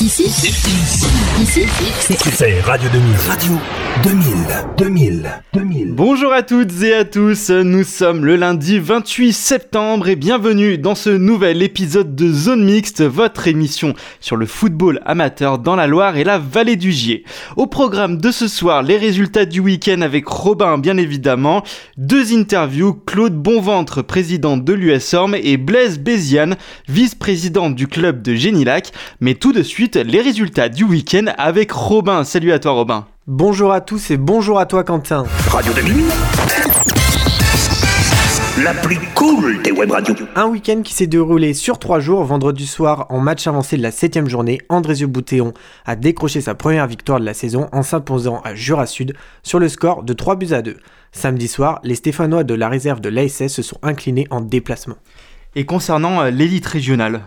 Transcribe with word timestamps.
Ici, 0.00 0.24
ici, 0.24 0.50
c'est 2.32 2.60
Radio 2.62 2.90
2000. 2.90 3.16
Radio 3.28 3.52
2000, 4.02 4.26
2000, 4.76 5.30
2000. 5.52 5.92
Bonjour 5.92 6.32
à 6.32 6.42
toutes 6.42 6.82
et 6.82 6.94
à 6.94 7.04
tous, 7.04 7.50
nous 7.50 7.84
sommes 7.84 8.24
le 8.24 8.34
lundi 8.34 8.80
28 8.80 9.32
septembre 9.32 10.08
et 10.08 10.16
bienvenue 10.16 10.78
dans 10.78 10.96
ce 10.96 11.10
nouvel 11.10 11.62
épisode 11.62 12.16
de 12.16 12.30
Zone 12.32 12.64
Mixte, 12.64 13.02
votre 13.02 13.46
émission 13.46 13.94
sur 14.20 14.34
le 14.34 14.46
football 14.46 15.00
amateur 15.06 15.60
dans 15.60 15.76
la 15.76 15.86
Loire 15.86 16.16
et 16.16 16.24
la 16.24 16.38
vallée 16.38 16.76
du 16.76 16.90
Gier. 16.90 17.24
Au 17.56 17.68
programme 17.68 18.18
de 18.18 18.32
ce 18.32 18.48
soir, 18.48 18.82
les 18.82 18.96
résultats 18.96 19.46
du 19.46 19.60
week-end 19.60 20.00
avec 20.00 20.26
Robin 20.26 20.76
bien 20.78 20.96
évidemment, 20.96 21.62
deux 21.96 22.36
interviews, 22.36 22.94
Claude 23.06 23.36
Bonventre, 23.36 24.02
président 24.02 24.56
de 24.56 24.72
l'US 24.72 25.14
Orme 25.14 25.36
et 25.40 25.56
Blaise 25.56 26.00
Béziane, 26.00 26.56
vice-président 26.88 27.70
du 27.70 27.86
club 27.86 28.22
de 28.22 28.34
Génilac, 28.34 28.90
mais 29.20 29.34
tout 29.34 29.52
de 29.52 29.62
suite 29.62 29.83
les 29.92 30.20
résultats 30.20 30.68
du 30.68 30.84
week-end 30.84 31.26
avec 31.36 31.70
Robin. 31.70 32.24
Salut 32.24 32.52
à 32.52 32.58
toi 32.58 32.72
Robin. 32.72 33.06
Bonjour 33.26 33.72
à 33.72 33.80
tous 33.80 34.10
et 34.10 34.16
bonjour 34.16 34.58
à 34.58 34.66
toi 34.66 34.82
Quentin. 34.82 35.24
Radio 35.48 35.72
2000. 35.74 36.04
La 38.64 38.72
plus 38.72 38.98
cool 39.14 39.60
des 39.62 39.72
web 39.72 39.90
radios. 39.90 40.14
Un 40.36 40.46
week-end 40.46 40.80
qui 40.82 40.94
s'est 40.94 41.06
déroulé 41.06 41.52
sur 41.52 41.78
trois 41.78 42.00
jours. 42.00 42.24
Vendredi 42.24 42.66
soir, 42.66 43.06
en 43.10 43.20
match 43.20 43.46
avancé 43.46 43.76
de 43.76 43.82
la 43.82 43.90
7 43.90 44.26
journée, 44.26 44.60
Andrésio 44.68 45.06
Boutéon 45.06 45.52
a 45.84 45.96
décroché 45.96 46.40
sa 46.40 46.54
première 46.54 46.86
victoire 46.86 47.20
de 47.20 47.24
la 47.24 47.34
saison 47.34 47.68
en 47.72 47.82
s'imposant 47.82 48.40
à 48.42 48.54
Jura 48.54 48.86
Sud 48.86 49.14
sur 49.42 49.58
le 49.58 49.68
score 49.68 50.02
de 50.02 50.12
3 50.12 50.36
buts 50.36 50.52
à 50.52 50.62
2. 50.62 50.78
Samedi 51.12 51.46
soir, 51.46 51.80
les 51.84 51.94
Stéphanois 51.94 52.44
de 52.44 52.54
la 52.54 52.68
réserve 52.68 53.00
de 53.00 53.10
l'ASS 53.10 53.48
se 53.48 53.62
sont 53.62 53.78
inclinés 53.82 54.26
en 54.30 54.40
déplacement. 54.40 54.96
Et 55.56 55.66
concernant 55.66 56.22
euh, 56.22 56.30
l'élite 56.30 56.66
régionale, 56.66 57.22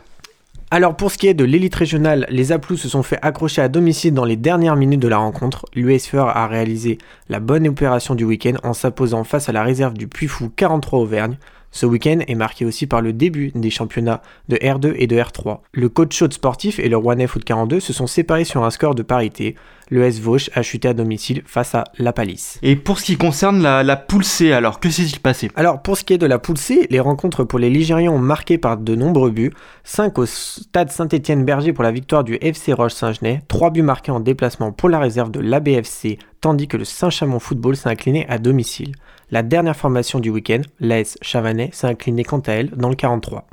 alors 0.69 0.97
pour 0.97 1.11
ce 1.11 1.17
qui 1.17 1.27
est 1.27 1.33
de 1.33 1.45
l'élite 1.45 1.75
régionale, 1.75 2.25
les 2.29 2.51
Aplous 2.51 2.75
se 2.75 2.89
sont 2.89 3.01
fait 3.01 3.19
accrocher 3.21 3.61
à 3.61 3.69
domicile 3.69 4.13
dans 4.13 4.25
les 4.25 4.35
dernières 4.35 4.75
minutes 4.75 4.99
de 4.99 5.07
la 5.07 5.17
rencontre. 5.17 5.65
l'USFR 5.73 6.27
a 6.27 6.45
réalisé 6.45 6.97
la 7.29 7.39
bonne 7.39 7.65
opération 7.69 8.15
du 8.15 8.25
week-end 8.25 8.55
en 8.63 8.73
s'imposant 8.73 9.23
face 9.23 9.47
à 9.47 9.53
la 9.53 9.63
réserve 9.63 9.93
du 9.93 10.09
Puy-Fou 10.09 10.51
43 10.53 10.99
Auvergne. 10.99 11.37
Ce 11.71 11.85
week-end 11.85 12.19
est 12.27 12.35
marqué 12.35 12.65
aussi 12.65 12.87
par 12.87 13.01
le 13.01 13.13
début 13.13 13.51
des 13.53 13.69
championnats 13.69 14.21
de 14.49 14.55
R2 14.57 14.93
et 14.95 15.07
de 15.07 15.15
R3. 15.15 15.59
Le 15.73 15.89
coach 15.89 16.15
chaud 16.15 16.31
sportif 16.31 16.79
et 16.79 16.89
le 16.89 16.97
Rouennais 16.97 17.27
Foot 17.27 17.43
42 17.43 17.79
se 17.79 17.93
sont 17.93 18.07
séparés 18.07 18.45
sur 18.45 18.63
un 18.63 18.69
score 18.71 18.95
de 18.95 19.03
parité. 19.03 19.55
Le 19.89 20.03
S 20.03 20.19
Vauche 20.19 20.49
a 20.53 20.63
chuté 20.63 20.87
à 20.89 20.93
domicile 20.93 21.43
face 21.45 21.75
à 21.75 21.85
La 21.97 22.11
Palisse. 22.13 22.59
Et 22.61 22.75
pour 22.75 22.99
ce 22.99 23.05
qui 23.05 23.17
concerne 23.17 23.61
la, 23.61 23.83
la 23.83 23.95
poule 23.95 24.23
C, 24.25 24.51
alors 24.51 24.79
que 24.79 24.89
s'est-il 24.89 25.19
passé? 25.19 25.49
Alors 25.55 25.81
pour 25.81 25.97
ce 25.97 26.03
qui 26.03 26.13
est 26.13 26.17
de 26.17 26.25
la 26.25 26.39
poule 26.39 26.57
C, 26.57 26.87
les 26.89 26.99
rencontres 26.99 27.43
pour 27.43 27.59
les 27.59 27.69
Ligériens 27.69 28.11
ont 28.11 28.19
marqué 28.19 28.57
par 28.57 28.77
de 28.77 28.95
nombreux 28.95 29.31
buts. 29.31 29.53
5 29.83 30.17
au 30.17 30.25
stade 30.25 30.91
Saint-Étienne-Berger 30.91 31.73
pour 31.73 31.83
la 31.83 31.91
victoire 31.91 32.23
du 32.23 32.37
FC 32.41 32.73
Roche-Saint-Genès, 32.73 33.41
3 33.47 33.69
buts 33.69 33.81
marqués 33.81 34.11
en 34.11 34.19
déplacement 34.19 34.71
pour 34.71 34.89
la 34.89 34.99
réserve 34.99 35.31
de 35.31 35.39
l'ABFC, 35.39 36.17
tandis 36.41 36.67
que 36.67 36.77
le 36.77 36.85
Saint-Chamond 36.85 37.39
Football 37.39 37.77
s'est 37.77 37.89
incliné 37.89 38.25
à 38.27 38.39
domicile. 38.39 38.93
La 39.29 39.43
dernière 39.43 39.75
formation 39.75 40.21
du 40.21 40.29
week-end, 40.29 40.61
l'AS 40.79 41.17
Chavanais, 41.21 41.69
s'est 41.73 41.87
inclinée 41.87 42.23
quant 42.23 42.39
à 42.39 42.53
elle 42.53 42.69
dans 42.69 42.87
le 42.87 42.95
43. 42.95 43.45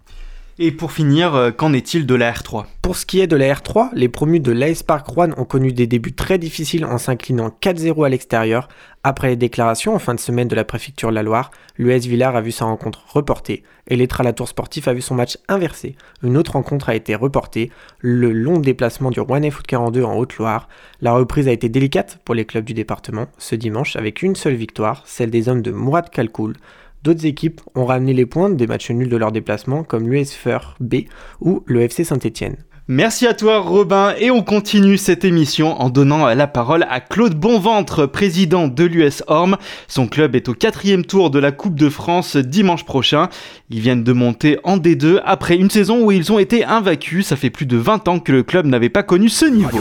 Et 0.56 0.70
pour 0.70 0.92
finir, 0.92 1.34
euh, 1.34 1.50
qu'en 1.50 1.72
est-il 1.72 2.06
de 2.06 2.14
la 2.14 2.32
R3 2.32 2.66
Pour 2.80 2.96
ce 2.96 3.04
qui 3.06 3.18
est 3.18 3.26
de 3.26 3.34
la 3.34 3.52
R3, 3.52 3.88
les 3.92 4.08
promus 4.08 4.38
de 4.38 4.52
l'AS 4.52 4.84
Park 4.84 5.04
Rouen 5.08 5.30
ont 5.36 5.44
connu 5.44 5.72
des 5.72 5.88
débuts 5.88 6.12
très 6.12 6.38
difficiles 6.38 6.84
en 6.84 6.96
s'inclinant 6.96 7.48
4-0 7.60 8.06
à 8.06 8.08
l'extérieur. 8.08 8.68
Après 9.02 9.30
les 9.30 9.36
déclarations 9.36 9.96
en 9.96 9.98
fin 9.98 10.14
de 10.14 10.20
semaine 10.20 10.46
de 10.46 10.54
la 10.54 10.64
préfecture 10.64 11.10
de 11.10 11.14
la 11.16 11.24
Loire, 11.24 11.50
l'US 11.76 12.06
Villars 12.06 12.36
a 12.36 12.40
vu 12.40 12.52
sa 12.52 12.66
rencontre 12.66 13.04
reportée 13.08 13.64
et 13.88 13.96
l'Etra-Latour 13.96 14.46
Sportif 14.46 14.86
a 14.86 14.94
vu 14.94 15.02
son 15.02 15.16
match 15.16 15.38
inversé. 15.48 15.96
Une 16.22 16.36
autre 16.36 16.52
rencontre 16.52 16.88
a 16.88 16.94
été 16.94 17.16
reportée, 17.16 17.72
le 17.98 18.32
long 18.32 18.60
déplacement 18.60 19.10
du 19.10 19.18
Rouennais 19.18 19.50
Foot 19.50 19.66
42 19.66 20.04
en 20.04 20.14
Haute-Loire. 20.14 20.68
La 21.00 21.14
reprise 21.14 21.48
a 21.48 21.52
été 21.52 21.68
délicate 21.68 22.20
pour 22.24 22.36
les 22.36 22.44
clubs 22.44 22.64
du 22.64 22.74
département 22.74 23.26
ce 23.38 23.56
dimanche 23.56 23.96
avec 23.96 24.22
une 24.22 24.36
seule 24.36 24.54
victoire, 24.54 25.02
celle 25.04 25.30
des 25.30 25.48
hommes 25.48 25.62
de 25.62 25.72
Mourad 25.72 26.08
Kalkoul. 26.10 26.54
D'autres 27.04 27.26
équipes 27.26 27.60
ont 27.74 27.84
ramené 27.84 28.14
les 28.14 28.24
points 28.24 28.48
des 28.48 28.66
matchs 28.66 28.90
nuls 28.90 29.10
de 29.10 29.16
leur 29.18 29.30
déplacement 29.30 29.84
comme 29.84 30.08
l'USFR 30.08 30.76
B 30.80 31.02
ou 31.38 31.62
le 31.66 31.82
FC 31.82 32.02
Saint-Etienne. 32.02 32.56
Merci 32.88 33.26
à 33.26 33.34
toi 33.34 33.58
Robin 33.58 34.14
et 34.18 34.30
on 34.30 34.42
continue 34.42 34.96
cette 34.96 35.24
émission 35.24 35.78
en 35.82 35.90
donnant 35.90 36.26
la 36.26 36.46
parole 36.46 36.86
à 36.88 37.00
Claude 37.00 37.34
Bonventre, 37.34 38.06
président 38.06 38.68
de 38.68 38.84
l'US 38.84 39.22
Orme. 39.26 39.58
Son 39.86 40.06
club 40.06 40.34
est 40.34 40.48
au 40.48 40.54
quatrième 40.54 41.04
tour 41.04 41.30
de 41.30 41.38
la 41.38 41.52
Coupe 41.52 41.78
de 41.78 41.90
France 41.90 42.36
dimanche 42.36 42.86
prochain. 42.86 43.28
Ils 43.68 43.80
viennent 43.80 44.04
de 44.04 44.12
monter 44.14 44.58
en 44.64 44.78
D2 44.78 45.20
après 45.26 45.56
une 45.56 45.68
saison 45.68 46.02
où 46.02 46.10
ils 46.10 46.32
ont 46.32 46.38
été 46.38 46.64
invaincus. 46.64 47.26
Ça 47.26 47.36
fait 47.36 47.50
plus 47.50 47.66
de 47.66 47.76
20 47.76 48.08
ans 48.08 48.18
que 48.18 48.32
le 48.32 48.42
club 48.42 48.64
n'avait 48.64 48.88
pas 48.88 49.02
connu 49.02 49.28
ce 49.28 49.44
niveau. 49.44 49.80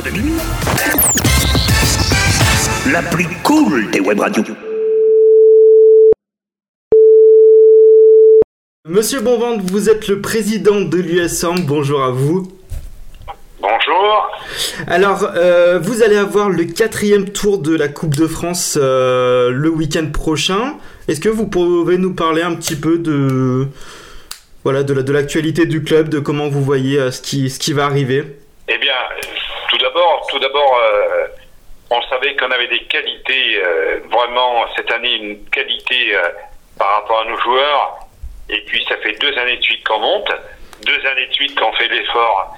La 2.92 3.02
plus 3.02 3.28
cool 3.44 3.90
des 3.92 4.02
web 4.02 4.20
radios. 4.20 4.73
Monsieur 8.86 9.22
Bonventre, 9.22 9.64
vous 9.72 9.90
êtes 9.90 10.10
le 10.10 10.20
président 10.20 10.82
de 10.82 10.98
l'USM. 10.98 11.66
Bonjour 11.66 12.04
à 12.04 12.10
vous. 12.10 12.52
Bonjour. 13.62 14.30
Alors, 14.88 15.24
euh, 15.38 15.80
vous 15.80 16.04
allez 16.04 16.18
avoir 16.18 16.50
le 16.50 16.66
quatrième 16.66 17.30
tour 17.30 17.60
de 17.60 17.74
la 17.78 17.88
Coupe 17.88 18.14
de 18.14 18.28
France 18.28 18.78
euh, 18.78 19.52
le 19.52 19.70
week-end 19.70 20.12
prochain. 20.12 20.76
Est-ce 21.08 21.22
que 21.22 21.30
vous 21.30 21.48
pouvez 21.48 21.98
nous 21.98 22.14
parler 22.14 22.42
un 22.42 22.56
petit 22.56 22.76
peu 22.76 22.98
de 22.98 23.70
voilà 24.66 24.84
de 24.84 25.14
l'actualité 25.14 25.66
du 25.66 25.82
club, 25.82 26.10
de 26.10 26.20
comment 26.20 26.50
vous 26.50 26.62
voyez 26.62 27.00
euh, 27.00 27.10
ce 27.10 27.22
qui 27.22 27.50
ce 27.50 27.60
qui 27.60 27.72
va 27.72 27.86
arriver? 27.86 28.36
Eh 28.68 28.78
bien, 28.80 28.96
tout 29.70 29.78
d'abord, 29.78 30.28
tout 30.30 30.40
d'abord, 30.40 30.78
on 31.90 32.02
savait 32.10 32.36
qu'on 32.36 32.52
avait 32.52 32.68
des 32.68 32.84
qualités 32.90 33.62
vraiment 34.12 34.66
cette 34.76 34.92
année 34.92 35.16
une 35.16 35.46
qualité 35.46 36.18
par 36.78 36.96
rapport 36.96 37.22
à 37.22 37.32
nos 37.32 37.38
joueurs 37.38 38.03
et 38.50 38.62
puis 38.66 38.84
ça 38.88 38.98
fait 38.98 39.14
deux 39.20 39.38
années 39.38 39.58
de 39.58 39.64
suite 39.64 39.84
qu'on 39.88 40.00
monte, 40.00 40.32
deux 40.86 41.08
années 41.08 41.28
de 41.28 41.34
suite 41.34 41.60
qu'on 41.60 41.72
fait 41.74 41.88
l'effort 41.88 42.56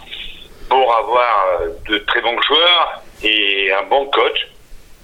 pour 0.69 0.96
avoir 0.96 1.46
euh, 1.62 1.69
de 1.88 1.97
très 2.00 2.22
bons 2.22 2.41
joueurs 2.41 3.01
et 3.23 3.72
un 3.72 3.84
bon 3.84 4.06
coach. 4.07 4.47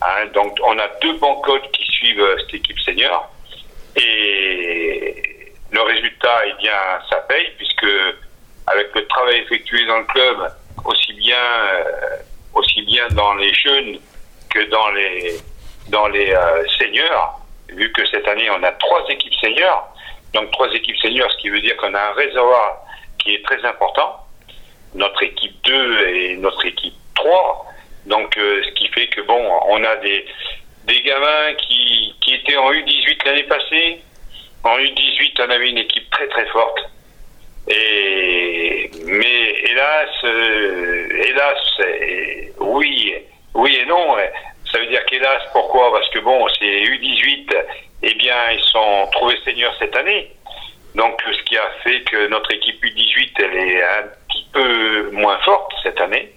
Hein. 0.02 0.26
donc 0.34 0.58
on 0.64 0.78
a 0.80 0.88
deux 1.02 1.14
bons 1.14 1.36
coachs 1.42 1.72
qui 1.72 1.86
suivent 1.86 2.22
euh, 2.22 2.38
cette 2.40 2.56
équipe 2.56 2.80
senior. 2.80 3.32
Et 3.96 5.54
le 5.70 5.82
résultat, 5.82 6.42
eh 6.48 6.54
bien, 6.62 6.74
ça 7.10 7.18
paye 7.18 7.52
puisque 7.58 7.88
avec 8.68 8.96
le 8.96 9.06
travail 9.08 9.40
effectué 9.42 9.86
dans 9.86 10.00
le 10.00 10.06
club, 10.06 10.54
aussi 10.86 11.14
bien, 11.14 11.36
euh, 11.38 12.18
aussi 12.56 12.82
bien 12.84 13.08
dans 13.10 13.36
les 13.36 13.54
jeunes 13.54 14.00
que 14.50 14.64
dans 14.70 14.90
les, 14.90 15.36
dans 15.90 16.08
les 16.08 16.34
seniors, 16.80 17.40
vu 17.70 17.92
que 17.92 18.06
cette 18.08 18.28
année 18.28 18.50
on 18.50 18.64
a 18.64 18.72
trois 18.74 19.06
équipes 19.10 19.34
seniors, 19.36 19.94
donc 20.34 20.52
trois 20.52 20.72
équipes 20.74 20.98
seniors, 20.98 21.32
ce 21.32 21.38
qui 21.38 21.50
veut 21.50 21.62
dire 21.62 21.76
qu'on 21.78 21.94
a 21.94 22.00
un 22.00 22.14
réservoir 22.14 22.86
qui 23.20 23.36
est 23.36 23.46
très 23.46 23.64
important. 23.66 24.26
Notre 24.94 25.24
équipe 25.24 25.56
2 25.64 26.08
et 26.08 26.38
notre 26.38 26.66
équipe 26.66 26.96
3. 27.16 27.66
Donc 28.06 28.38
euh, 28.38 28.62
ce 28.64 28.72
qui 28.72 28.88
fait 28.90 29.08
que 29.08 29.22
bon, 29.22 29.42
on 29.68 29.84
a 29.84 29.96
des, 29.98 30.26
des 30.86 31.02
gamins 31.02 31.54
qui, 31.58 32.16
qui 32.22 32.34
étaient 32.36 32.58
en 32.58 32.72
U18 32.72 33.26
l'année 33.26 33.44
passée. 33.44 34.02
En 34.64 34.78
U18, 34.78 35.34
on 35.40 35.50
avait 35.50 35.70
une 35.70 35.78
équipe 35.80 36.10
très 36.12 36.28
très 36.28 36.46
forte. 36.48 36.80
Et 37.68 38.90
mais 39.06 39.56
hélas, 39.70 40.10
euh, 40.24 41.24
hélas, 41.28 42.58
oui, 42.60 43.16
oui 43.54 43.80
et 43.82 43.86
non. 43.86 44.16
Ça 44.72 44.80
veut 44.80 44.88
dire 44.88 45.06
qu'hélas, 45.06 45.42
pourquoi? 45.52 45.92
Parce 45.92 46.10
que 46.10 46.20
bon, 46.20 46.48
c'est 46.58 46.66
U18 46.66 47.54
eh 48.04 48.14
bien, 48.16 48.52
ils 48.52 48.64
sont 48.64 49.08
trouvés 49.12 49.38
seniors 49.46 49.74
cette 49.80 49.96
année. 49.96 50.32
Donc, 50.96 51.22
ce 51.26 51.44
qui 51.44 51.58
a 51.58 51.70
fait 51.84 52.02
que 52.02 52.28
notre 52.28 52.52
équipe 52.52 52.84
U18, 52.84 53.32
elle 53.40 53.56
est 53.56 53.84
un 53.84 54.04
petit 54.28 54.46
peu 54.52 55.12
moins 55.12 55.38
forte 55.40 55.74
cette 55.84 56.00
année. 56.02 56.34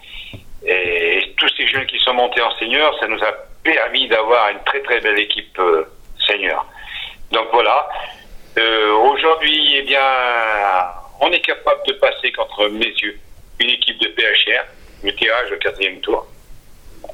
Et 0.67 1.35
tous 1.37 1.49
ces 1.57 1.67
jeunes 1.67 1.87
qui 1.87 1.99
sont 1.99 2.15
montés 2.15 2.41
en 2.41 2.55
seniors, 2.57 2.97
ça 3.01 3.09
nous 3.09 3.23
a 3.23 3.33
permis 3.63 4.09
d'avoir 4.09 4.51
une 4.51 4.63
très 4.65 4.81
très 4.83 5.01
belle 5.01 5.19
équipe 5.19 5.59
euh, 5.59 5.85
senior. 6.27 6.67
Donc 7.33 7.49
voilà. 7.53 7.89
Euh, 8.59 8.93
Aujourd'hui, 8.93 9.77
eh 9.77 9.83
bien, 9.83 10.01
on 11.21 11.31
est 11.33 11.41
capable 11.41 11.81
de 11.87 11.95
passer 11.95 12.31
contre 12.33 12.69
mes 12.69 12.87
yeux 12.87 13.19
une 13.61 13.71
équipe 13.71 13.99
de 13.99 14.09
PHR, 14.09 14.65
le 15.03 15.15
tirage 15.15 15.53
au 15.53 15.57
quatrième 15.57 16.01
tour. 16.01 16.27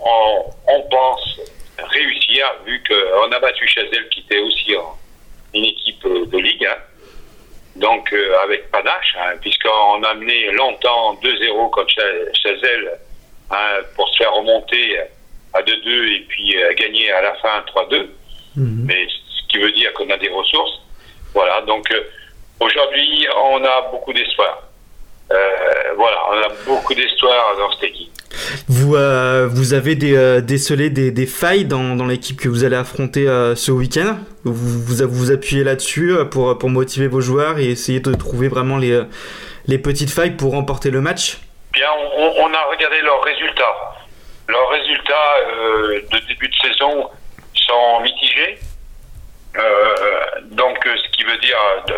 On, 0.01 0.45
on 0.69 0.83
pense 0.89 1.41
réussir, 1.89 2.47
vu 2.67 2.83
qu'on 2.87 3.33
a 3.33 3.39
battu 3.39 3.67
Chazelle, 3.69 4.09
qui 4.11 4.21
était 4.21 4.39
aussi 4.39 4.77
en, 4.77 4.97
une 5.55 5.65
équipe 5.65 6.05
de 6.05 6.39
ligue, 6.39 6.65
hein. 6.65 6.77
donc 7.77 8.13
euh, 8.13 8.39
avec 8.45 8.71
panache, 8.71 9.17
hein, 9.19 9.37
puisqu'on 9.41 10.03
a 10.03 10.15
mené 10.15 10.51
longtemps 10.53 11.15
2-0 11.23 11.71
contre 11.71 11.93
Chazelle 12.35 12.99
hein, 13.51 13.79
pour 13.97 14.09
se 14.11 14.19
faire 14.19 14.33
remonter 14.33 14.99
à 15.53 15.63
2-2 15.63 16.17
et 16.17 16.21
puis 16.29 16.57
euh, 16.57 16.73
gagner 16.75 17.11
à 17.13 17.23
la 17.23 17.35
fin 17.37 17.65
3-2. 17.75 18.07
Mhm. 18.57 18.85
Mais 18.87 19.07
ce 19.09 19.49
qui 19.49 19.59
veut 19.59 19.73
dire 19.73 19.93
qu'on 19.95 20.09
a 20.11 20.17
des 20.17 20.29
ressources. 20.29 20.81
Voilà, 21.35 21.61
donc 21.63 21.91
euh, 21.93 22.03
aujourd'hui, 22.61 23.27
on 23.37 23.65
a 23.65 23.83
beaucoup 23.91 24.13
d'espoir. 24.13 24.63
voilà, 25.97 26.19
on 26.31 26.39
a 26.43 26.49
beaucoup 26.67 26.95
d'espoir 26.95 27.57
dans 27.57 27.71
cette 27.73 27.91
équipe. 27.91 28.10
Vous, 28.69 28.97
euh, 28.97 29.49
vous 29.51 29.75
avez 29.75 29.95
décelé 29.95 30.91
des, 30.91 31.11
des, 31.11 31.27
failles 31.27 31.65
dans, 31.65 32.07
l'équipe 32.07 32.41
que 32.41 32.49
vous 32.49 32.65
allez 32.65 32.77
affronter 32.77 33.27
ce 33.55 33.71
week-end? 33.71 34.19
Vous, 34.45 35.03
vous, 35.09 35.31
appuyez 35.33 35.65
là-dessus 35.65 36.15
pour, 36.31 36.69
motiver 36.69 37.09
vos 37.09 37.21
joueurs 37.21 37.59
et 37.59 37.71
essayer 37.71 38.01
de 38.01 38.15
trouver 38.15 38.49
vraiment 38.49 38.79
les, 38.79 39.79
petites 39.79 40.11
failles 40.11 40.37
pour 40.37 40.53
remporter 40.53 40.91
le 40.91 41.01
match? 41.01 41.39
Bien, 41.73 41.89
on, 42.17 42.53
a 42.53 42.65
regardé 42.71 43.01
leurs 43.03 43.23
résultats. 43.23 43.97
Leurs 44.49 44.69
résultats 44.71 45.35
de 46.13 46.27
début 46.29 46.49
de 46.49 46.69
saison 46.69 47.09
sont 47.55 48.01
mitigés. 48.03 48.59
donc, 50.53 50.79
ce 50.85 51.11
qui 51.17 51.25
veut 51.25 51.39
dire 51.39 51.59
de, 51.89 51.95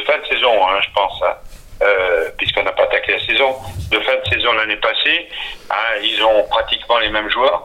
de 0.00 0.06
fin 0.06 0.18
de 0.18 0.26
saison, 0.34 0.66
hein, 0.66 0.80
je 0.82 0.88
pense. 0.94 1.22
Hein. 1.22 1.34
Euh, 1.82 2.28
puisqu'on 2.36 2.62
n'a 2.62 2.72
pas 2.72 2.82
attaqué 2.82 3.12
la 3.12 3.24
saison, 3.24 3.56
de 3.90 3.98
fin 4.00 4.14
de 4.14 4.34
saison 4.34 4.52
l'année 4.52 4.76
passée. 4.76 5.28
Hein, 5.70 6.00
ils 6.02 6.22
ont 6.22 6.44
pratiquement 6.48 6.98
les 6.98 7.08
mêmes 7.08 7.30
joueurs. 7.30 7.64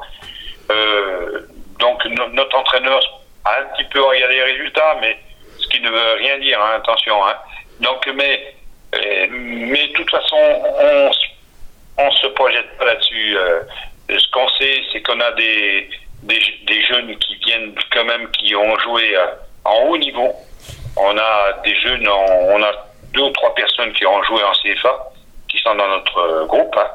Euh, 0.72 1.42
donc 1.80 2.02
notre 2.32 2.58
entraîneur 2.58 3.02
a 3.44 3.60
un 3.60 3.76
petit 3.76 3.84
peu 3.86 4.02
regardé 4.02 4.36
les 4.36 4.44
résultats, 4.44 4.98
mais 5.02 5.18
ce 5.60 5.68
qui 5.68 5.82
ne 5.82 5.90
veut 5.90 6.14
rien 6.20 6.40
dire, 6.40 6.62
hein, 6.62 6.78
attention. 6.78 7.26
Hein. 7.26 7.36
Donc, 7.82 8.08
mais, 8.16 8.56
euh, 8.96 9.28
mais 9.30 9.88
de 9.88 9.94
toute 9.94 10.10
façon, 10.10 10.38
on, 10.38 11.12
on 11.98 12.12
se 12.12 12.28
projette 12.28 12.78
pas 12.78 12.86
là-dessus. 12.86 13.38
Ce 14.10 14.32
qu'on 14.32 14.48
sait, 14.50 14.82
c'est 14.94 15.02
qu'on 15.02 15.20
a 15.20 15.32
des, 15.34 15.90
des, 16.24 16.40
des, 16.68 16.84
jeunes 16.86 17.18
qui 17.18 17.36
viennent 17.36 17.76
quand 17.92 18.06
même, 18.06 18.32
qui 18.32 18.56
ont 18.56 18.80
joué 18.80 19.14
en 19.66 19.76
haut 19.88 19.98
niveau. 19.98 20.34
On 20.96 21.18
a 21.18 21.54
des 21.66 21.76
jeunes, 21.82 22.08
on 22.08 22.64
a 22.64 22.72
deux 23.16 23.24
ou 23.24 23.30
trois 23.32 23.54
personnes 23.56 23.94
qui 23.94 24.06
ont 24.06 24.22
joué 24.24 24.44
en 24.44 24.52
CFA, 24.52 25.12
qui 25.48 25.58
sont 25.60 25.76
dans 25.76 25.88
notre 25.88 26.18
euh, 26.18 26.46
groupe, 26.46 26.76
hein, 26.78 26.90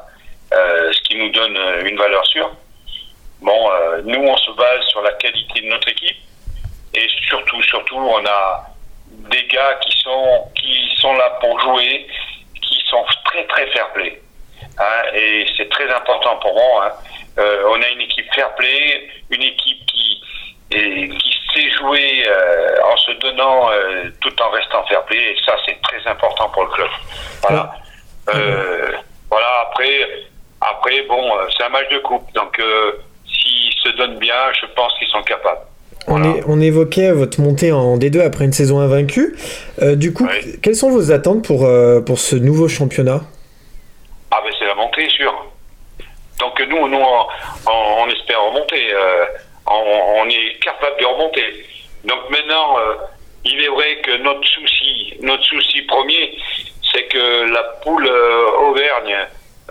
euh, 0.53 0.91
ce 0.93 1.01
qui 1.01 1.15
nous 1.15 1.29
donne 1.29 1.57
euh, 1.57 1.83
une 1.85 1.97
valeur 1.97 2.25
sûre. 2.27 2.51
Bon, 3.41 3.71
nous, 4.03 4.19
on 4.19 4.37
se 4.37 4.51
base 4.51 4.85
sur 4.89 5.01
la 5.01 5.13
qualité 5.13 5.61
de 5.61 5.65
notre 5.65 5.87
équipe 5.87 6.17
et 6.93 7.07
surtout, 7.27 7.59
surtout, 7.63 7.97
on 7.97 8.23
a 8.23 8.67
des 9.31 9.47
gars 9.47 9.73
qui 9.81 9.97
sont 9.99 10.47
qui 10.53 10.95
sont 10.97 11.13
là 11.13 11.39
pour 11.41 11.59
jouer, 11.59 12.05
qui 12.61 12.83
sont 12.87 13.03
très 13.25 13.43
très 13.47 13.65
fair 13.71 13.91
play. 13.93 14.21
Hein, 14.77 15.03
et 15.15 15.47
c'est 15.57 15.69
très 15.69 15.91
important 15.91 16.37
pour 16.37 16.53
moi. 16.53 16.85
Hein. 16.85 17.43
on 17.65 17.81
a 17.81 17.87
une 17.87 18.01
équipe 18.01 18.31
fair 18.35 18.53
play, 18.53 19.09
une 19.31 19.41
équipe 19.41 19.83
qui 19.87 20.21
et 20.71 21.09
qui 21.09 21.37
sait 21.53 21.69
jouer 21.77 22.23
euh, 22.27 22.91
en 22.91 22.97
se 22.97 23.11
donnant 23.19 23.69
euh, 23.71 24.09
tout 24.21 24.41
en 24.41 24.49
restant 24.51 24.83
fair 24.87 25.03
play 25.05 25.17
et 25.17 25.35
ça 25.45 25.55
c'est 25.65 25.79
très 25.81 26.09
important 26.09 26.49
pour 26.49 26.63
le 26.63 26.69
club. 26.69 26.87
Voilà. 27.41 27.73
Euh, 28.33 28.91
voilà 29.29 29.47
après 29.69 30.07
après 30.61 31.01
bon 31.07 31.31
c'est 31.55 31.63
un 31.63 31.69
match 31.69 31.89
de 31.91 31.99
coupe 31.99 32.31
donc 32.33 32.61
s'ils 33.25 33.73
se 33.83 33.89
donnent 33.97 34.19
bien 34.19 34.35
je 34.59 34.67
pense 34.75 34.93
qu'ils 34.97 35.09
sont 35.09 35.23
capables. 35.23 35.61
On, 36.07 36.23
est, 36.23 36.43
on, 36.47 36.59
évoquait 36.59 37.11
votre 37.11 37.39
montée 37.41 37.71
en 37.71 37.95
D2 37.95 38.21
après 38.21 38.45
une 38.45 38.53
saison 38.53 38.79
invaincue. 38.79 39.37
du 39.93 40.13
coup, 40.13 40.27
quelles 40.63 40.75
sont 40.75 40.89
vos 40.89 41.11
attentes 41.11 41.45
pour, 41.45 41.69
pour 42.05 42.17
ce 42.17 42.35
nouveau 42.35 42.67
championnat? 42.67 43.21
Ah 44.31 44.41
ben 44.43 44.51
c'est 44.57 44.65
la 44.65 44.73
montée, 44.73 45.07
sûr. 45.09 45.31
Donc 46.39 46.59
nous, 46.67 46.87
nous 46.87 46.97
on, 46.97 47.27
on, 47.67 48.03
on 48.03 48.07
espère 48.07 48.41
remonter 48.41 48.91
on, 49.73 50.29
est 50.29 50.59
capable 50.59 50.99
de 50.99 51.05
remonter. 51.05 51.65
Donc 52.03 52.29
maintenant, 52.29 52.77
euh, 52.79 52.95
il 53.45 53.61
est 53.63 53.67
vrai 53.67 53.97
que 54.01 54.17
notre 54.17 54.47
souci, 54.47 55.13
notre 55.21 55.43
souci 55.43 55.81
premier, 55.83 56.37
c'est 56.91 57.03
que 57.03 57.51
la 57.51 57.63
poule 57.83 58.07
euh, 58.07 58.69
Auvergne 58.69 59.17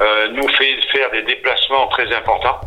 euh, 0.00 0.28
nous 0.28 0.48
fait 0.48 0.80
faire 0.92 1.10
des 1.10 1.22
déplacements 1.22 1.88
très 1.88 2.12
importants. 2.14 2.60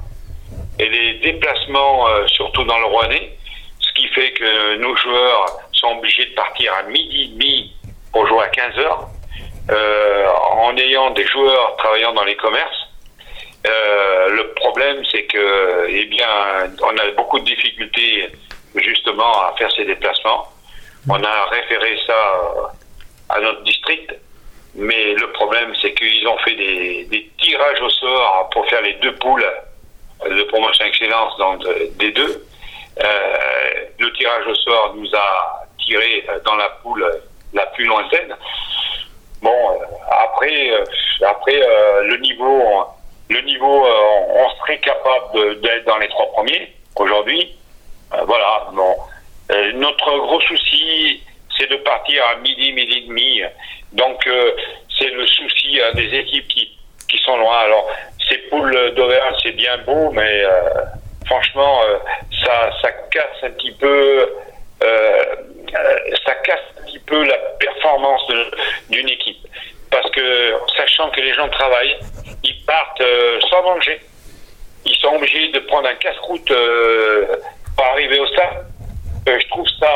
Et 0.80 0.90
les 0.90 1.14
déplacements, 1.20 2.08
surtout 2.28 2.64
dans 2.64 2.80
le 2.80 2.86
Rouennais, 2.86 3.38
ce 3.80 3.94
qui 3.94 4.08
fait 4.08 4.32
que 4.32 4.76
nos 4.78 4.96
joueurs 4.96 5.46
sont 5.72 5.98
obligés 5.98 6.26
de 6.26 6.34
partir 6.34 6.74
à 6.74 6.84
midi 6.84 7.24
et 7.24 7.28
demi 7.28 7.76
pour 8.12 8.26
jouer 8.26 8.44
à 8.44 8.48
15 8.48 8.80
heures, 8.80 9.08
en 10.58 10.76
ayant 10.78 11.12
des 11.12 11.28
joueurs 11.28 11.76
travaillant 11.78 12.14
dans 12.14 12.24
les 12.24 12.36
commerces. 12.36 12.88
Euh, 13.66 14.30
le 14.30 14.54
problème, 14.54 15.04
c'est 15.10 15.24
que, 15.24 15.88
eh 15.88 16.06
bien, 16.06 16.28
on 16.82 16.98
a 16.98 17.12
beaucoup 17.12 17.40
de 17.40 17.46
difficultés 17.46 18.30
justement 18.76 19.48
à 19.48 19.56
faire 19.58 19.72
ces 19.72 19.86
déplacements. 19.86 20.48
On 21.08 21.24
a 21.24 21.46
référé 21.46 21.98
ça 22.06 22.14
euh, 22.14 22.62
à 23.30 23.40
notre 23.40 23.64
district, 23.64 24.14
mais 24.76 25.14
le 25.14 25.32
problème, 25.32 25.74
c'est 25.82 25.94
qu'ils 25.94 26.28
ont 26.28 26.38
fait 26.40 26.56
des, 26.56 27.30
tirages 27.38 27.82
au 27.82 27.90
sort 27.90 28.50
pour 28.52 28.68
faire 28.70 28.82
les 28.82 28.94
deux 28.94 29.16
poules 29.16 29.46
de 30.26 30.44
promotion 30.44 30.86
excellence 30.86 31.38
dans 31.38 31.58
des 31.58 32.12
deux. 32.12 32.46
Euh, 33.04 33.36
le 34.00 34.14
tirage 34.14 34.48
au 34.48 34.56
sort 34.56 34.94
nous 34.96 35.10
a 35.14 35.66
tiré 35.80 36.26
dans 36.46 36.56
la 36.56 36.70
poule 36.82 37.06
la 37.54 37.66
plus 37.68 37.86
lointaine. 37.86 38.36
Bon, 39.42 39.82
après, 40.10 40.72
après 41.22 41.60
le 42.04 42.18
niveau 42.18 42.88
le 43.34 43.42
niveau, 43.42 43.86
euh, 43.86 44.36
on 44.36 44.50
serait 44.60 44.80
capable 44.80 45.60
d'être 45.62 45.86
dans 45.86 45.98
les 45.98 46.08
trois 46.10 46.32
premiers 46.34 46.72
aujourd'hui. 46.96 47.56
Euh, 48.14 48.24
voilà. 48.26 48.68
Bon, 48.72 48.96
euh, 49.52 49.72
notre 49.74 50.18
gros 50.20 50.40
souci, 50.42 51.22
c'est 51.58 51.70
de 51.70 51.78
partir 51.78 52.24
à 52.28 52.36
midi, 52.38 52.72
midi 52.72 52.98
et 53.00 53.08
demi. 53.08 53.42
Donc, 53.94 54.28
c'est 54.98 55.10
le 55.10 55.26
souci 55.28 55.80
des 55.94 56.18
équipes 56.18 56.48
qui, 56.48 56.78
qui 57.10 57.18
sont 57.20 57.38
loin. 57.38 57.60
Alors, 57.60 57.88
ces 58.28 58.38
poules 58.50 58.94
d'Auvergne, 58.96 59.36
c'est 59.44 59.52
bien 59.52 59.78
beau, 59.80 60.12
mais 60.12 60.44
franchement, 61.28 61.82
ça, 62.44 62.72
ça 62.82 62.92
casse 63.12 63.44
un 63.44 63.52
petit 63.52 63.72
peu. 63.74 64.34
ça 66.26 66.36
casse 66.44 66.60
un 66.80 66.86
petit 66.86 67.00
peu 67.00 67.24
la 67.24 67.38
performance 67.60 68.24
d'une 68.90 69.10
équipe. 69.10 69.48
Parce 69.94 70.10
que, 70.10 70.54
sachant 70.76 71.12
que 71.12 71.22
les 71.22 71.36
gens 71.36 71.48
travaillent, 71.50 71.96
ils 72.44 72.66
partent 72.66 73.02
euh, 73.02 73.40
sans 73.48 73.62
manger. 73.62 74.02
Ils 74.86 74.96
sont 74.96 75.16
obligés 75.16 75.50
de 75.50 75.60
prendre 75.60 75.88
un 75.88 75.94
casse-croûte 75.94 76.50
euh, 76.50 77.36
pour 77.78 77.86
arriver 77.86 78.20
au 78.20 78.26
stade. 78.26 78.66
Euh, 79.30 79.40
je 79.40 79.48
trouve 79.50 79.68
ça, 79.80 79.92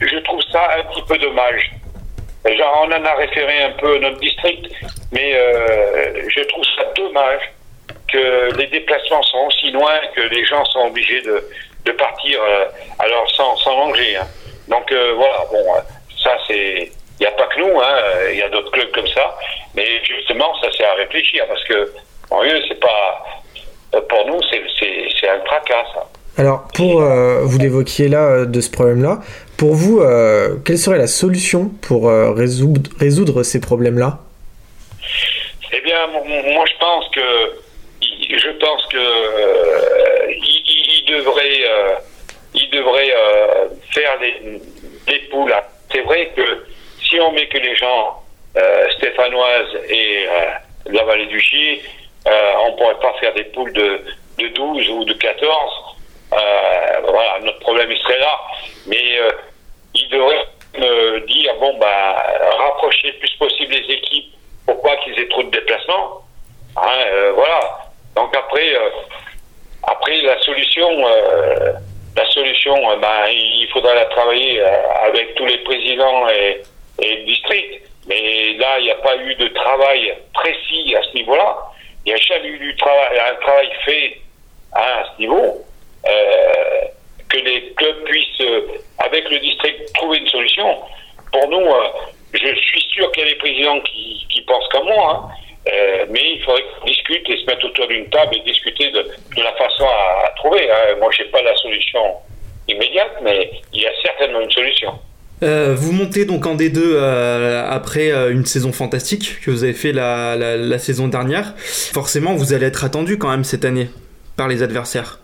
je 0.00 0.16
trouve 0.18 0.42
ça 0.50 0.68
un 0.78 0.82
petit 0.82 1.02
peu 1.02 1.16
dommage. 1.18 1.70
Genre, 2.44 2.86
on 2.88 2.92
en 2.92 3.04
a 3.04 3.14
référé 3.14 3.62
un 3.62 3.70
peu 3.70 3.98
notre 3.98 4.18
district, 4.18 4.66
mais 5.12 5.32
je 5.32 6.42
trouve 6.48 6.64
ça 6.76 6.86
dommage 6.96 7.52
que 8.08 8.52
les 8.56 8.66
déplacements 8.66 9.22
sont 9.22 9.46
aussi 9.46 9.70
loin 9.70 9.94
que 10.16 10.22
les 10.22 10.44
gens 10.44 10.64
sont 10.64 10.86
obligés 10.88 11.22
de, 11.22 11.48
de 11.84 11.92
partir 11.92 12.40
alors 12.98 13.30
sans, 13.30 13.56
sans 13.58 13.76
manger. 13.76 14.16
Hein. 14.16 14.26
Donc 14.66 14.90
voilà, 14.90 15.44
bon, 15.52 15.64
ça 16.24 16.36
c'est 16.48 16.90
il 17.20 17.24
n'y 17.24 17.26
a 17.26 17.32
pas 17.32 17.46
que 17.48 17.60
nous, 17.60 17.78
hein, 17.78 17.96
il 18.32 18.38
y 18.38 18.42
a 18.42 18.48
d'autres 18.48 18.70
clubs 18.70 18.90
comme 18.92 19.06
ça. 19.08 19.36
Mais 19.74 19.86
justement, 20.04 20.52
ça 20.60 20.68
c'est 20.76 20.84
à 20.84 20.94
réfléchir 20.94 21.44
parce 21.46 21.62
que, 21.64 21.92
en 22.30 22.42
mieux, 22.42 22.60
c'est 22.66 22.80
pas. 22.80 23.24
Pour 24.08 24.26
nous, 24.26 24.40
c'est 24.50 25.28
un 25.28 25.40
tracas, 25.40 25.84
ça. 25.94 26.08
Alors, 26.38 26.68
pour 26.74 27.02
euh, 27.02 27.42
vous 27.42 27.58
l'évoquiez 27.58 28.08
là 28.08 28.24
euh, 28.24 28.44
de 28.46 28.60
ce 28.60 28.70
problème-là, 28.70 29.18
pour 29.58 29.74
vous, 29.74 30.00
euh, 30.00 30.56
quelle 30.64 30.78
serait 30.78 30.96
la 30.96 31.08
solution 31.08 31.70
pour 31.82 32.08
résoudre, 32.08 32.90
résoudre 32.98 33.42
ces 33.42 33.60
problèmes-là? 33.60 34.20
Eh 35.72 35.80
bien, 35.82 36.06
moi, 36.06 36.64
je 36.66 36.78
pense 36.78 37.08
que 37.10 37.20
je 38.30 38.50
pense 38.58 38.86
que 38.86 38.98
il, 40.30 41.04
devrait 41.06 41.64
il 42.54 42.70
devrait 42.70 43.12
faire 43.90 44.18
des, 44.20 44.60
des 45.08 45.18
poules. 45.30 45.52
C'est 45.92 46.02
vrai 46.02 46.30
que 46.34 46.42
si 47.10 47.20
on 47.20 47.32
met 47.32 47.46
que 47.48 47.58
les 47.58 47.74
gens 47.74 48.22
euh, 48.56 48.90
stéphanoises 48.92 49.74
et 49.88 50.26
euh, 50.26 50.50
la 50.86 51.04
vallée 51.04 51.26
du 51.26 51.40
Chier, 51.40 51.82
euh, 52.26 52.52
on 52.60 52.72
ne 52.72 52.76
pourrait 52.76 53.00
pas 53.00 53.12
faire 53.20 53.34
des 53.34 53.44
poules 53.44 53.72
de, 53.72 54.00
de 54.38 54.48
12 54.48 54.88
ou 54.90 55.04
de 55.04 55.12
14. 55.14 55.96
voilà, 56.30 57.40
notre 57.42 57.58
problème 57.58 57.90
il 57.90 57.98
serait 57.98 58.20
là. 58.20 58.40
Mais 58.86 59.18
il 59.94 60.08
devrait 60.08 60.46
me 60.78 61.26
dire 61.26 61.54
bon 61.58 61.76
bah 61.78 62.24
rapprocher 62.58 63.08
le 63.08 63.18
plus 63.18 63.32
possible 63.38 63.74
les 63.74 63.94
équipes 63.94 64.32
pour 64.66 64.80
pas 64.82 64.96
qu'ils 64.98 65.18
aient 65.18 65.28
trop 65.28 65.42
de 65.42 65.50
déplacements. 65.50 66.22
Hein, 66.76 67.32
voilà. 67.34 67.60
Donc 68.14 68.36
après, 68.36 68.76
après 69.82 70.22
la 70.22 70.40
solution 70.42 70.88
la 72.16 72.28
solution, 72.30 72.74
ben, 72.98 73.28
il 73.30 73.68
faudra 73.72 73.94
la 73.94 74.04
travailler 74.06 74.60
avec 75.06 75.34
tous 75.36 75.46
les 75.46 75.58
présidents 75.58 76.28
et, 76.28 76.60
et 77.00 77.24
district. 77.24 77.82
Mais 78.06 78.54
là, 78.54 78.78
il 78.78 78.84
n'y 78.84 78.90
a 78.90 78.96
pas 78.96 79.16
eu 79.16 79.34
de 79.34 79.48
travail 79.48 80.14
précis 80.34 80.94
à 80.96 81.02
ce 81.02 81.14
niveau-là. 81.14 81.56
Il 82.04 82.12
n'y 82.12 82.18
a 82.18 82.22
jamais 82.22 82.48
eu 82.48 82.58
du 82.58 82.76
travail, 82.76 83.18
un 83.18 83.34
travail 83.42 83.70
fait 83.84 84.20
à 84.72 85.04
ce 85.04 85.20
niveau. 85.20 85.64
Euh, 86.06 86.80
que 87.28 87.38
les 87.38 87.72
clubs 87.74 88.04
puissent, 88.04 88.40
euh, 88.40 88.62
avec 88.98 89.28
le 89.30 89.38
district, 89.38 89.92
trouver 89.94 90.18
une 90.18 90.28
solution. 90.28 90.80
Pour 91.32 91.48
nous, 91.48 91.60
euh, 91.60 91.88
je 92.32 92.54
suis 92.56 92.80
sûr 92.92 93.10
qu'il 93.12 93.24
y 93.24 93.26
a 93.26 93.30
des 93.30 93.38
présidents 93.38 93.80
qui, 93.80 94.44
pensent 94.46 94.68
comme 94.68 94.86
moi, 94.86 95.30
hein. 95.30 96.06
mais 96.08 96.32
il 96.32 96.42
faudrait 96.42 96.62
qu'on 96.62 96.86
discute 96.86 97.28
et 97.28 97.36
se 97.36 97.44
mettent 97.44 97.62
autour 97.62 97.86
d'une 97.86 98.08
table 98.10 98.36
et 98.36 98.40
discuter 98.40 98.90
de, 98.90 99.06
la 99.36 99.52
façon 99.52 99.86
à, 99.86 100.30
trouver. 100.36 100.68
Hein. 100.68 100.96
Moi, 100.98 101.08
je 101.12 101.22
n'ai 101.22 101.28
pas 101.28 101.40
la 101.42 101.54
solution 101.58 102.16
immédiate, 102.66 103.18
mais 103.22 103.48
il 103.72 103.82
y 103.82 103.86
a 103.86 103.92
certainement 104.02 104.40
une 104.40 104.50
solution. 104.50 104.98
Euh, 105.42 105.74
vous 105.74 105.92
montez 105.92 106.26
donc 106.26 106.46
en 106.46 106.54
D2 106.54 106.78
euh, 106.78 107.64
après 107.68 108.12
euh, 108.12 108.30
une 108.30 108.44
saison 108.44 108.72
fantastique 108.72 109.40
que 109.42 109.50
vous 109.50 109.64
avez 109.64 109.72
fait 109.72 109.92
la, 109.92 110.78
saison 110.78 111.08
dernière. 111.08 111.54
Forcément, 111.56 112.34
vous 112.34 112.52
allez 112.52 112.66
être 112.66 112.84
attendu 112.84 113.18
quand 113.18 113.30
même 113.30 113.44
cette 113.44 113.64
année 113.64 113.88
par 114.36 114.48
les 114.48 114.62
adversaires. 114.62 115.18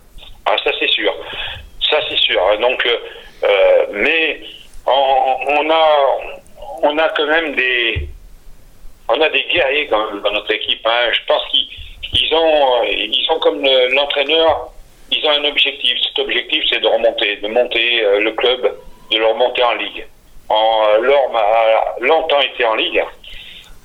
Ah, 0.47 0.57
ça 0.65 0.71
c'est 0.79 0.89
sûr. 0.89 1.13
Ça 1.91 1.99
c'est 2.09 2.19
sûr. 2.19 2.41
Donc, 2.61 2.87
mais 3.93 4.41
on, 4.87 5.71
a, 5.71 5.85
on 6.83 6.99
a 6.99 7.09
quand 7.11 7.27
même 7.27 7.55
des, 7.55 8.09
on 9.09 9.21
a 9.21 9.29
des 9.29 9.45
guerriers 9.53 9.87
dans 9.87 10.33
notre 10.33 10.53
équipe. 10.53 10.81
Hein. 10.87 11.13
Je 11.13 11.21
pense 11.27 11.43
qu'ils 11.51 12.35
ont, 12.35 12.85
ils 12.85 13.25
sont 13.27 13.39
comme 13.39 13.63
l'entraîneur. 13.93 14.73
Ils 15.11 15.25
ont 15.27 15.31
un 15.31 15.45
objectif. 15.45 15.99
Cet 16.09 16.19
objectif, 16.19 16.65
c'est 16.71 16.81
de 16.81 16.87
remonter, 16.87 17.37
de 17.37 17.49
monter 17.49 18.03
le 18.21 18.33
club 18.33 18.73
de 19.11 19.19
le 19.19 19.27
remonter 19.27 19.63
en 19.63 19.75
Ligue. 19.75 20.07
En, 20.49 20.99
L'Orme 21.01 21.37
a 21.37 21.97
longtemps 22.01 22.41
été 22.41 22.65
en 22.65 22.75
Ligue 22.75 23.03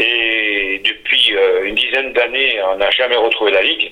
et 0.01 0.81
depuis 0.83 1.35
euh, 1.35 1.65
une 1.65 1.75
dizaine 1.75 2.11
d'années, 2.13 2.59
on 2.73 2.77
n'a 2.77 2.89
jamais 2.91 3.15
retrouvé 3.15 3.51
la 3.51 3.61
Ligue. 3.61 3.91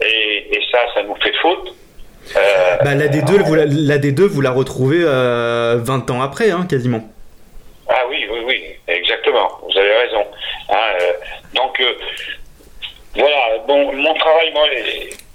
Et, 0.00 0.60
ça, 0.72 0.78
ça 0.94 1.02
nous 1.04 1.14
fait 1.16 1.32
faute. 1.40 1.72
Euh, 2.36 2.76
bah, 2.82 2.94
la, 2.94 3.06
D2, 3.06 3.44
vous 3.44 3.54
la, 3.54 3.64
la, 3.66 3.98
D2, 3.98 4.22
vous 4.22 4.40
la 4.40 4.50
retrouvez 4.50 5.04
20 5.04 5.08
euh, 5.08 6.12
ans 6.12 6.20
après, 6.20 6.50
hein, 6.50 6.66
quasiment. 6.68 7.02
Ah 7.88 8.02
oui, 8.10 8.26
oui, 8.28 8.40
oui, 8.44 8.64
exactement. 8.88 9.48
Vous 9.62 9.78
avez 9.78 9.92
raison. 9.92 10.26
Hein, 10.70 10.92
donc, 11.54 11.80
voilà, 13.14 13.58
bon, 13.68 13.92
mon 13.92 14.14
travail, 14.14 14.52
moi, 14.52 14.66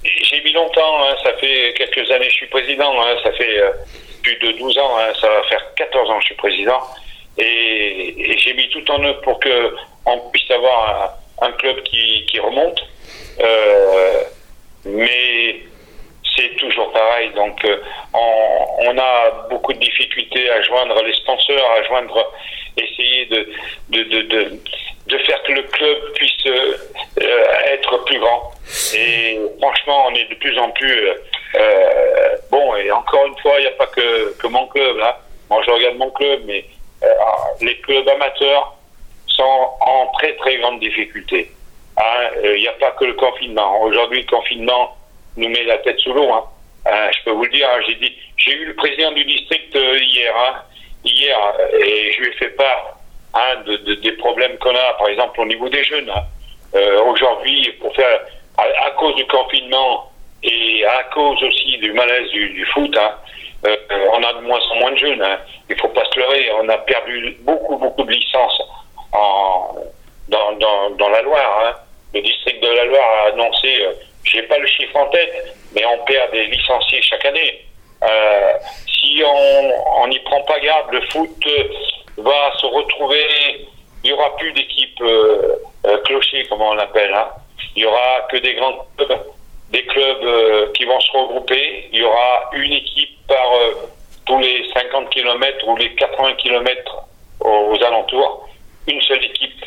j'ai 0.04 0.44
mis 0.44 0.52
longtemps, 0.52 1.04
hein, 1.06 1.16
ça 1.24 1.32
fait 1.40 1.74
quelques 1.78 2.12
années, 2.12 2.30
je 2.30 2.36
suis 2.36 2.48
président, 2.48 2.94
ça 3.24 3.32
fait 3.32 3.62
plus 4.22 4.36
de 4.38 4.52
12 4.54 4.78
ans, 4.78 4.98
hein, 4.98 5.14
ça 5.20 5.28
va 5.28 5.44
faire 5.44 5.74
14 5.76 6.10
ans 6.10 6.16
que 6.16 6.22
je 6.22 6.26
suis 6.28 6.36
président, 6.36 6.82
et, 7.38 8.38
j'ai 8.38 8.54
mis 8.54 8.70
tout 8.70 8.90
en 8.92 9.04
œuvre 9.04 9.22
pour 9.22 9.40
que 9.40 9.76
on 10.06 10.18
puisse 10.32 10.50
avoir 10.52 11.18
un, 11.42 11.52
club 11.54 11.82
qui, 11.84 12.40
remonte. 12.40 12.82
Euh, 13.40 14.24
mais 14.86 15.62
c'est 16.36 16.56
toujours 16.58 16.92
pareil. 16.92 17.32
Donc, 17.36 17.64
euh, 17.66 17.78
on, 18.14 18.98
a 18.98 19.48
beaucoup 19.50 19.74
de 19.74 19.80
difficultés 19.80 20.50
à 20.50 20.62
joindre 20.64 21.02
les 21.04 21.14
sponsors, 21.14 21.72
à 21.78 21.84
joindre, 21.84 22.34
essayer 22.78 23.26
de, 23.28 23.48
faire 25.26 25.44
que 25.44 25.52
le 25.52 25.64
club 25.64 26.14
puisse 26.14 26.46
euh, 26.48 26.78
être 27.68 28.04
plus 28.06 28.20
grand. 28.20 28.52
Et 28.96 29.40
franchement, 29.62 30.06
on 30.08 30.16
est 30.16 30.30
de 30.30 30.36
plus 30.36 30.58
en 30.58 30.70
plus 30.72 31.10
euh, 31.56 32.36
bon, 32.50 32.76
et 32.76 32.92
encore 32.92 33.26
une 33.26 33.38
fois, 33.40 33.54
il 33.58 33.62
n'y 33.62 33.68
a 33.68 33.72
pas 33.72 33.88
que, 33.88 34.38
que 34.38 34.48
mon 34.48 34.68
club. 34.68 34.98
Là. 34.98 35.20
Moi, 35.50 35.62
je 35.66 35.72
regarde 35.72 35.98
mon 35.98 36.12
club, 36.12 36.42
mais 36.46 36.66
euh, 37.04 37.08
les 37.62 37.78
clubs 37.80 38.08
amateurs 38.08 38.78
sont 39.28 39.70
en 39.82 40.08
très 40.18 40.36
très 40.38 40.58
grande 40.58 40.80
difficulté. 40.80 41.52
Hein. 41.98 42.30
Euh, 42.44 42.58
il 42.58 42.62
n'y 42.62 42.68
a 42.68 42.74
pas 42.74 42.92
que 42.92 43.06
le 43.06 43.14
confinement. 43.14 43.82
Aujourd'hui, 43.82 44.22
le 44.22 44.28
confinement 44.28 44.96
nous 45.38 45.50
met 45.50 45.64
la 45.64 45.78
tête 45.80 46.00
sous 46.00 46.14
l'eau. 46.14 46.32
Hein. 46.32 46.46
je 46.86 47.24
peux 47.24 47.32
vous 47.32 47.44
le 47.44 47.52
dire, 47.52 47.68
hein, 47.70 47.80
j'ai 47.88 47.96
dit, 47.96 48.14
j'ai 48.38 48.54
eu 48.54 48.66
le 48.66 48.76
président 48.76 49.12
du 49.12 49.24
district 49.26 49.76
hier, 49.76 50.34
hein, 50.36 50.56
hier, 51.04 51.38
et 51.74 52.12
je 52.14 52.22
lui 52.22 52.30
ai 52.30 52.34
fait 52.34 52.50
part 52.50 52.98
de, 53.66 53.78
de, 53.78 53.96
des 53.96 54.12
problèmes 54.14 54.58
qu'on 54.58 54.76
a, 54.76 54.94
par 54.98 55.08
exemple 55.08 55.40
au 55.40 55.46
niveau 55.46 55.70
des 55.70 55.84
jeunes. 55.84 56.12
Aujourd'hui, 56.74 57.72
pour 57.80 57.94
faire, 57.96 58.22
à, 58.58 58.92
cause 58.92 59.16
du 59.16 59.26
confinement, 59.28 60.11
et 60.44 60.86
à 60.86 61.04
cause 61.14 61.42
aussi 61.44 61.78
du 61.78 61.92
malaise 61.94 62.30
du, 62.32 62.66
foot, 62.74 62.96
hein, 62.98 63.12
euh, 63.66 63.76
on 64.14 64.24
a 64.24 64.34
de 64.34 64.40
moins 64.42 64.60
en 64.72 64.76
moins 64.78 64.92
de 64.92 64.98
jeunes. 64.98 65.22
Hein. 65.22 65.38
Il 65.70 65.80
faut 65.80 65.90
pas 65.90 66.04
se 66.06 66.20
leurrer. 66.20 66.50
On 66.60 66.70
a 66.70 66.78
perdu 66.80 67.38
beaucoup, 67.42 67.78
beaucoup 67.78 68.04
de 68.04 68.12
licences 68.12 68.62
en, 69.14 69.76
dans, 70.30 71.10
la 71.10 71.22
Loire. 71.22 71.64
Hein. 71.66 71.76
Le 72.14 72.22
district 72.22 72.62
de 72.62 72.70
la 72.70 72.86
Loire 72.86 73.26
a 73.26 73.34
annoncé, 73.34 73.82
euh, 73.82 73.94
j'ai 74.24 74.44
pas 74.44 74.58
le 74.58 74.68
chiffre 74.68 74.96
en 74.96 75.08
tête, 75.08 75.56
mais 75.76 75.84
on 75.86 76.04
perd 76.06 76.32
des 76.32 76.46
licenciés 76.46 77.02
chaque 77.02 77.26
année. 77.26 77.66
Euh, 78.04 78.54
si 78.88 79.22
on 79.24 80.08
n'y 80.08 80.20
prend 80.20 80.42
pas 80.44 80.60
garde, 80.60 80.92
le 80.92 81.02
foot 81.10 81.46
va 82.18 82.52
se 82.60 82.66
retrouver. 82.66 83.68
Il 84.04 84.08
n'y 84.08 84.14
aura 84.14 84.36
plus 84.38 84.52
d'équipe 84.54 85.00
euh, 85.02 85.56
euh, 85.86 85.98
clocher, 86.06 86.46
comme 86.50 86.62
on 86.62 86.74
l'appelle. 86.74 87.14
Hein. 87.14 87.30
Il 87.76 87.84
y 87.84 87.86
aura 87.86 88.22
que 88.32 88.38
des 88.38 88.56
grands 88.56 88.86
clubs 88.98 89.26
des 89.72 89.84
clubs 89.86 90.24
euh, 90.24 90.72
qui 90.74 90.86
vont 90.86 91.00
se 91.00 91.12
regrouper. 91.12 91.90
Il 91.92 92.00
y 92.00 92.04
aura 92.04 92.50
une 92.54 92.74
équipe 92.74 93.18
par 93.28 93.54
euh, 93.54 93.74
tous 94.26 94.40
les 94.40 94.70
50 94.74 95.10
km 95.10 95.68
ou 95.68 95.78
les 95.78 95.94
80 95.96 96.34
km 96.36 97.08
aux, 97.40 97.84
alentours. 97.84 98.50
Une 98.88 99.02
seule 99.02 99.24
équipe. 99.24 99.66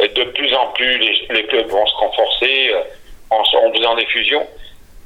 De 0.00 0.24
plus 0.24 0.52
en 0.54 0.66
plus, 0.72 0.98
les, 1.30 1.44
clubs 1.44 1.68
vont 1.68 1.86
se 1.86 1.94
renforcer 1.94 2.70
euh, 2.72 2.80
en, 3.30 3.44
faisant 3.44 3.94
des 3.94 4.06
fusions. 4.06 4.46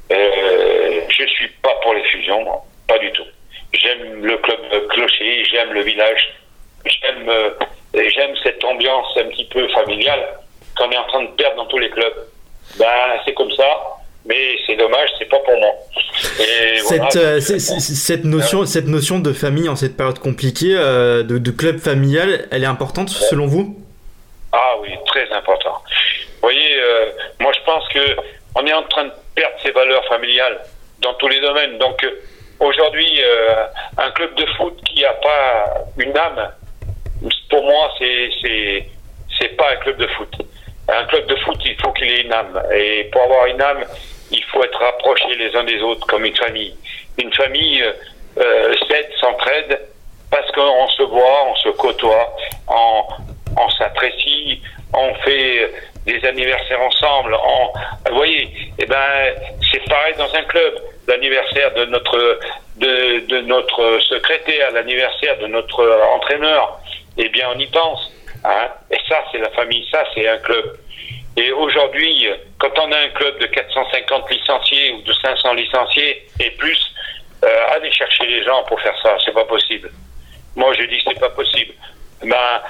je 0.09 1.23
ne 1.23 1.27
suis 1.27 1.49
pas 1.61 1.75
pour 1.83 1.93
les 1.93 2.03
fusions, 2.05 2.45
pas 2.87 2.97
du 2.97 3.11
tout. 3.11 3.25
J'aime 3.73 4.25
le 4.25 4.37
club 4.37 4.87
clocher, 4.87 5.43
j'aime 5.45 5.73
le 5.73 5.81
village, 5.81 6.33
j'aime 6.85 7.31
j'aime 7.93 8.35
cette 8.43 8.63
ambiance 8.63 9.05
un 9.17 9.25
petit 9.25 9.45
peu 9.45 9.67
familiale 9.69 10.39
qu'on 10.75 10.89
est 10.89 10.97
en 10.97 11.07
train 11.07 11.23
de 11.23 11.31
perdre 11.31 11.57
dans 11.57 11.65
tous 11.65 11.77
les 11.77 11.89
clubs. 11.89 12.27
Ben, 12.79 13.19
c'est 13.25 13.33
comme 13.33 13.51
ça 13.51 13.96
mais 14.27 14.57
c'est 14.65 14.75
dommage, 14.75 15.09
c'est 15.17 15.29
pas 15.29 15.39
pour 15.39 15.57
moi. 15.57 15.73
cette, 16.83 17.15
euh, 17.15 17.39
cette, 17.39 18.25
notion, 18.25 18.65
cette 18.65 18.87
notion 18.87 19.19
de 19.19 19.31
famille 19.31 19.69
en 19.69 19.75
cette 19.75 19.95
période 19.95 20.19
compliquée, 20.19 20.75
euh, 20.75 21.23
de, 21.23 21.51
club 21.51 21.79
familial, 21.79 22.45
elle 22.51 22.63
est 22.63 22.67
importante 22.67 23.09
selon 23.09 23.47
vous? 23.47 23.77
Ah 24.51 24.75
oui, 24.81 24.89
très 25.05 25.31
important. 25.31 25.81
Vous 26.35 26.41
voyez, 26.41 26.77
euh, 26.77 27.05
moi 27.39 27.51
je 27.57 27.63
pense 27.65 27.87
que 27.89 28.15
on 28.55 28.65
est 28.65 28.73
en 28.73 28.83
train 28.83 29.05
de 29.05 29.11
perdre 29.35 29.55
ces 29.63 29.71
valeurs 29.71 30.05
familiales 30.05 30.59
dans 31.01 31.13
tous 31.13 31.27
les 31.27 31.39
domaines. 31.39 31.77
Donc 31.77 32.05
aujourd'hui, 32.59 33.21
un 33.97 34.11
club 34.11 34.35
de 34.35 34.45
foot 34.57 34.73
qui 34.85 35.01
n'a 35.01 35.13
pas 35.13 35.85
une 35.97 36.17
âme, 36.17 36.51
pour 37.49 37.63
moi, 37.63 37.91
c'est 37.99 38.29
c'est 39.39 39.55
pas 39.55 39.71
un 39.71 39.75
club 39.77 39.97
de 39.97 40.07
foot. 40.07 40.35
Un 40.89 41.05
club 41.05 41.27
de 41.27 41.35
foot, 41.37 41.57
il 41.65 41.75
faut 41.81 41.91
qu'il 41.91 42.07
ait 42.07 42.21
une 42.21 42.33
âme. 42.33 42.61
Et 42.73 43.09
pour 43.11 43.21
avoir 43.23 43.45
une 43.47 43.61
âme, 43.61 43.83
il 44.31 44.43
faut 44.45 44.63
être 44.63 44.79
rapprochés 44.79 45.35
les 45.35 45.55
uns 45.55 45.63
des 45.63 45.81
autres 45.81 46.05
comme 46.07 46.25
une 46.25 46.35
famille. 46.35 46.75
Une 47.21 47.33
famille 47.33 47.83
euh, 48.37 48.75
s'aide, 48.87 49.09
s'entraide, 49.19 49.79
parce 50.29 50.49
qu'on 50.51 50.87
se 50.89 51.03
voit, 51.03 51.45
on 51.47 51.55
se 51.55 51.69
côtoie, 51.69 52.35
on, 52.67 53.03
on 53.57 53.69
s'apprécie, 53.71 54.61
on 54.93 55.13
fait 55.15 55.71
des 56.05 56.25
anniversaires 56.25 56.81
ensemble. 56.81 57.35
On, 57.35 58.09
vous 58.09 58.15
voyez, 58.15 58.49
eh 58.79 58.85
ben, 58.85 59.33
c'est 59.71 59.83
pareil 59.89 60.15
dans 60.17 60.33
un 60.33 60.43
club. 60.43 60.81
L'anniversaire 61.07 61.73
de 61.73 61.85
notre 61.85 62.39
de, 62.77 63.25
de 63.27 63.41
notre 63.41 63.99
secrétaire, 64.01 64.71
l'anniversaire 64.71 65.37
de 65.39 65.47
notre 65.47 65.87
entraîneur, 66.13 66.79
eh 67.17 67.29
bien, 67.29 67.49
on 67.55 67.59
y 67.59 67.67
pense. 67.67 68.11
Hein. 68.43 68.69
Et 68.91 68.97
ça, 69.07 69.23
c'est 69.31 69.39
la 69.39 69.49
famille, 69.51 69.87
ça, 69.91 70.03
c'est 70.13 70.27
un 70.27 70.37
club. 70.37 70.77
Et 71.37 71.51
aujourd'hui, 71.51 72.27
quand 72.57 72.71
on 72.79 72.91
a 72.91 72.97
un 72.97 73.09
club 73.09 73.37
de 73.37 73.45
450 73.45 74.31
licenciés 74.31 74.91
ou 74.93 75.01
de 75.03 75.13
500 75.13 75.53
licenciés 75.53 76.25
et 76.39 76.49
plus, 76.51 76.93
euh, 77.45 77.75
aller 77.75 77.91
chercher 77.91 78.25
les 78.25 78.43
gens 78.43 78.63
pour 78.63 78.81
faire 78.81 78.95
ça, 79.03 79.15
c'est 79.23 79.33
pas 79.33 79.45
possible. 79.45 79.91
Moi, 80.55 80.73
je 80.73 80.83
dis 80.85 80.97
que 80.97 81.03
c'est 81.09 81.19
pas 81.19 81.29
possible. 81.29 81.75
Ben, 82.23 82.61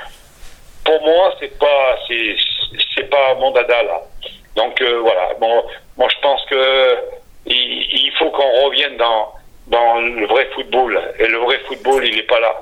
pour 0.83 1.01
moi, 1.01 1.33
c'est 1.39 1.57
pas, 1.57 1.97
c'est, 2.07 3.09
pas 3.09 3.35
mon 3.35 3.51
dada 3.51 3.83
là. 3.83 4.01
Donc 4.57 4.81
euh, 4.81 4.99
voilà. 4.99 5.33
Bon, 5.39 5.63
moi, 5.95 6.09
je 6.09 6.21
pense 6.21 6.43
que 6.49 6.97
il, 7.45 8.11
faut 8.19 8.29
qu'on 8.31 8.65
revienne 8.65 8.97
dans 8.97 9.33
dans 9.67 9.99
le 10.01 10.27
vrai 10.27 10.49
football. 10.53 10.99
Et 11.19 11.27
le 11.27 11.37
vrai 11.37 11.59
football, 11.67 12.05
il 12.05 12.19
est 12.19 12.23
pas 12.23 12.41
là. 12.41 12.53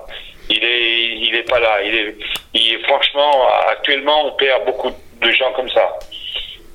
Il 0.49 0.63
est, 0.63 1.17
il 1.17 1.35
est 1.35 1.49
pas 1.49 1.59
là. 1.59 1.81
Il 1.81 1.95
est, 1.95 2.15
il 2.53 2.73
est 2.73 2.83
franchement, 2.83 3.47
actuellement, 3.71 4.27
on 4.27 4.31
perd 4.33 4.65
beaucoup 4.65 4.91
de 4.91 4.95
de 5.21 5.31
gens 5.31 5.51
comme 5.53 5.69
ça. 5.69 5.97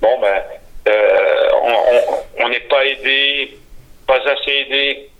Bon, 0.00 0.18
ben, 0.20 0.42
euh, 0.88 1.50
on 2.38 2.48
n'est 2.48 2.60
pas 2.60 2.84
aidé, 2.84 3.56
pas 4.06 4.18
assez 4.18 4.50
aidé. 4.50 5.10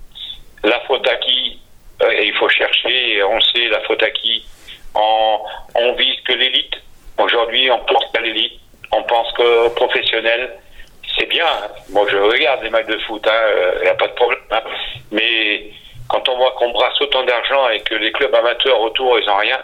La 0.65 0.81
faute 0.81 1.07
à 1.09 1.17
qui? 1.17 1.59
Euh, 2.03 2.23
Il 2.23 2.35
faut 2.35 2.49
chercher, 2.49 3.23
on 3.25 3.41
sait 3.41 3.69
la 3.69 3.81
faute 3.81 4.03
à 4.03 4.11
qui. 4.11 4.45
On, 4.95 5.39
on 5.75 5.93
vise 5.95 6.21
que 6.23 6.33
l'élite. 6.33 6.75
Aujourd'hui, 7.19 7.71
on 7.71 7.79
pense 7.81 8.05
qu'à 8.13 8.21
l'élite. 8.21 8.61
On 8.93 9.03
pense 9.05 9.31
que 9.33 9.69
professionnel, 9.69 10.59
c'est 11.17 11.27
bien. 11.27 11.47
Moi, 11.91 12.07
je 12.11 12.17
regarde 12.17 12.63
les 12.63 12.71
matchs 12.71 12.87
de 12.87 12.99
foot, 13.01 13.23
il 13.25 13.31
hein, 13.31 13.83
n'y 13.83 13.89
a 13.89 13.95
pas 13.95 14.09
de 14.09 14.13
problème. 14.15 14.41
Hein. 14.51 14.63
Mais 15.13 15.71
quand 16.09 16.29
on 16.29 16.37
voit 16.37 16.53
qu'on 16.53 16.71
brasse 16.71 17.01
autant 17.01 17.23
d'argent 17.25 17.69
et 17.69 17.81
que 17.81 17.95
les 17.95 18.13
clubs 18.13 18.35
amateurs 18.35 18.81
autour, 18.81 19.19
ils 19.19 19.27
n'ont 19.27 19.37
rien, 19.37 19.61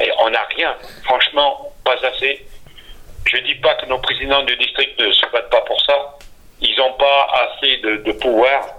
et 0.00 0.10
on 0.20 0.30
n'a 0.30 0.44
rien. 0.56 0.76
Franchement, 1.04 1.72
pas 1.84 1.96
assez 2.06 2.46
je 3.30 3.38
dis 3.42 3.54
pas 3.56 3.74
que 3.74 3.86
nos 3.86 3.98
présidents 3.98 4.42
du 4.42 4.56
district 4.56 4.98
ne 5.00 5.12
se 5.12 5.26
battent 5.32 5.50
pas 5.50 5.60
pour 5.62 5.80
ça. 5.82 6.18
Ils 6.60 6.74
n'ont 6.78 6.94
pas 6.94 7.28
assez 7.44 7.76
de, 7.78 7.96
de, 8.02 8.12
pouvoir. 8.12 8.76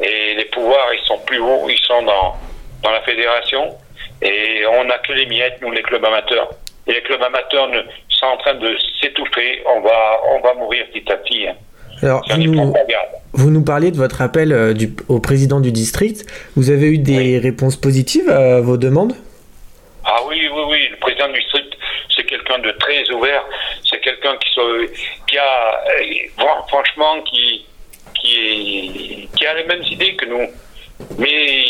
Et 0.00 0.34
les 0.34 0.46
pouvoirs, 0.46 0.92
ils 0.94 1.06
sont 1.06 1.18
plus 1.26 1.40
hauts, 1.40 1.68
ils 1.68 1.78
sont 1.78 2.02
dans, 2.02 2.36
dans 2.82 2.90
la 2.90 3.02
fédération. 3.02 3.74
Et 4.22 4.64
on 4.66 4.84
n'a 4.84 4.98
que 4.98 5.12
les 5.12 5.26
miettes, 5.26 5.58
nous, 5.62 5.70
les 5.70 5.82
clubs 5.82 6.04
amateurs. 6.04 6.50
Et 6.86 6.92
les 6.92 7.02
clubs 7.02 7.22
amateurs 7.22 7.68
ne, 7.68 7.82
sont 8.08 8.26
en 8.26 8.36
train 8.38 8.54
de 8.54 8.76
s'étouffer. 9.00 9.62
On 9.66 9.80
va, 9.80 10.20
on 10.34 10.40
va 10.40 10.54
mourir 10.54 10.86
petit 10.92 11.10
à 11.12 11.16
petit. 11.16 11.46
Hein. 11.46 11.54
Alors, 12.02 12.22
vous 12.30 12.38
nous, 12.38 12.74
vous 13.34 13.50
nous, 13.50 13.62
parliez 13.62 13.90
de 13.90 13.96
votre 13.96 14.22
appel 14.22 14.52
euh, 14.52 14.72
du, 14.72 14.90
au 15.08 15.20
président 15.20 15.60
du 15.60 15.70
district. 15.70 16.24
Vous 16.56 16.70
avez 16.70 16.86
eu 16.86 16.98
des 16.98 17.18
oui. 17.18 17.38
réponses 17.38 17.76
positives 17.76 18.30
à 18.30 18.60
vos 18.60 18.78
demandes? 18.78 19.14
Ah 20.04 20.16
oui, 20.26 20.48
oui, 20.50 20.62
oui. 20.70 20.88
Le 20.90 20.96
président 20.96 21.28
du 21.28 21.38
district, 21.40 21.59
quelqu'un 22.30 22.58
de 22.60 22.70
très 22.72 23.10
ouvert. 23.10 23.44
C'est 23.84 24.00
quelqu'un 24.00 24.36
qui, 24.38 24.60
qui 25.26 25.38
a, 25.38 25.84
euh, 25.88 26.44
franchement, 26.68 27.20
qui, 27.22 27.66
qui, 28.14 29.46
a 29.46 29.54
les 29.54 29.64
mêmes 29.64 29.82
idées 29.82 30.14
que 30.16 30.26
nous. 30.26 30.48
Mais 31.18 31.64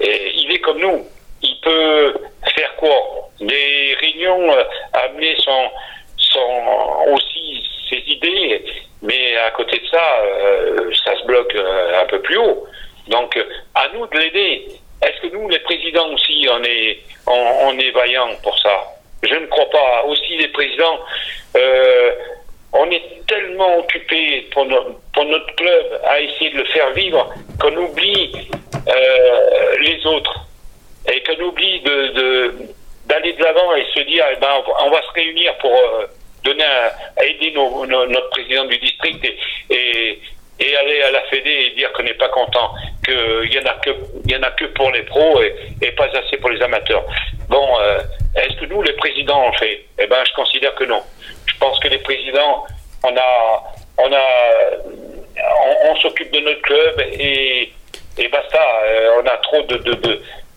il 0.00 0.52
est 0.52 0.60
comme 0.60 0.80
nous. 0.80 1.06
Il 1.42 1.60
peut 1.60 2.14
faire 2.54 2.76
quoi? 2.76 3.30
Des 3.40 3.96
réunions, 4.00 4.52
euh, 4.52 4.64
amener 4.92 5.36
son, 5.38 5.70
son, 6.16 7.12
aussi 7.12 7.62
ses 7.88 8.02
idées, 8.06 8.64
mais 9.02 9.36
à 9.36 9.50
côté 9.50 9.78
de 9.78 9.86
ça, 9.86 10.20
euh, 10.22 10.90
ça 11.04 11.16
se 11.16 11.24
bloque 11.26 11.54
euh, 11.54 12.02
un 12.02 12.06
peu 12.06 12.20
plus 12.22 12.38
haut. 12.38 12.66
Donc, 13.08 13.38
à 13.74 13.88
nous 13.94 14.06
de 14.06 14.18
l'aider. 14.18 14.66
Est-ce 15.02 15.20
que 15.20 15.36
nous, 15.36 15.48
les 15.48 15.58
présidents 15.60 16.08
aussi, 16.08 16.48
on 16.50 16.62
est, 16.64 16.98
on, 17.26 17.68
on 17.68 17.78
est 17.78 17.90
vaillants 17.90 18.34
pour 18.42 18.58
ça? 18.58 18.95
Je 19.28 19.34
ne 19.34 19.46
crois 19.46 19.68
pas. 19.70 20.04
Aussi, 20.06 20.36
les 20.36 20.48
présidents, 20.48 21.00
euh, 21.56 22.10
on 22.72 22.90
est 22.90 23.02
tellement 23.26 23.78
occupés 23.78 24.48
pour, 24.52 24.66
pour, 25.14 25.24
notre 25.24 25.54
club 25.54 26.00
à 26.04 26.20
essayer 26.20 26.50
de 26.50 26.58
le 26.58 26.64
faire 26.66 26.90
vivre 26.92 27.32
qu'on 27.60 27.76
oublie 27.76 28.32
euh, 28.88 29.76
les 29.80 30.06
autres 30.06 30.46
et 31.12 31.22
qu'on 31.22 31.42
oublie 31.44 31.80
d'aller 31.80 33.32
de 33.32 33.42
l'avant 33.42 33.74
et 33.74 33.84
se 33.94 34.00
dire, 34.00 34.24
eh 34.32 34.36
ben, 34.40 34.48
on 34.84 34.90
va 34.90 35.02
se 35.02 35.12
réunir 35.14 35.56
pour 35.58 35.72
euh, 35.72 36.06
donner 36.44 36.64
aider 37.22 37.52
notre 37.52 38.30
président 38.30 38.64
du 38.66 38.78
district 38.78 39.24
et, 39.70 40.18
et, 40.58 40.76
aller 40.76 41.02
à 41.02 41.10
la 41.10 41.22
Fédé 41.24 41.50
et 41.50 41.70
dire 41.76 41.92
qu'on 41.92 42.02
n'est 42.02 42.14
pas 42.14 42.28
content, 42.28 42.72
qu'il 43.04 43.52
y 43.52 43.58
en 43.58 43.66
a 43.66 43.74
que 43.74 43.90
il 44.24 44.32
y 44.32 44.36
en 44.36 44.42
a 44.42 44.50
que 44.50 44.66
pour 44.66 44.90
les 44.90 45.02
pros 45.02 45.40
et, 45.42 45.92
pas 45.92 46.06
assez 46.06 46.36
pour 46.38 46.50
les 46.50 46.62
amateurs. 46.62 47.04
Bon, 47.48 47.80
euh, 47.80 47.98
est-ce 48.34 48.56
que 48.60 48.66
nous 48.66 48.82
les 48.82 48.92
présidents 48.94 49.48
on 49.48 49.52
fait? 49.52 49.84
Eh 49.98 50.06
ben, 50.06 50.24
je 50.26 50.32
considère 50.34 50.74
que 50.74 50.84
non. 50.84 51.02
Je 51.46 51.54
pense 51.58 51.78
que 51.78 51.88
les 51.88 51.98
présidents, 51.98 52.64
on 53.04 53.16
a, 53.16 53.62
on 53.98 54.12
a, 54.12 54.24
on, 55.88 55.96
s'occupe 55.96 56.30
de 56.32 56.40
notre 56.40 56.62
club 56.62 57.00
et, 57.18 57.72
et 58.18 58.28
basta. 58.28 58.60
Euh, 58.86 59.22
on 59.22 59.26
a 59.26 59.36
trop 59.38 59.62
de 59.62 59.76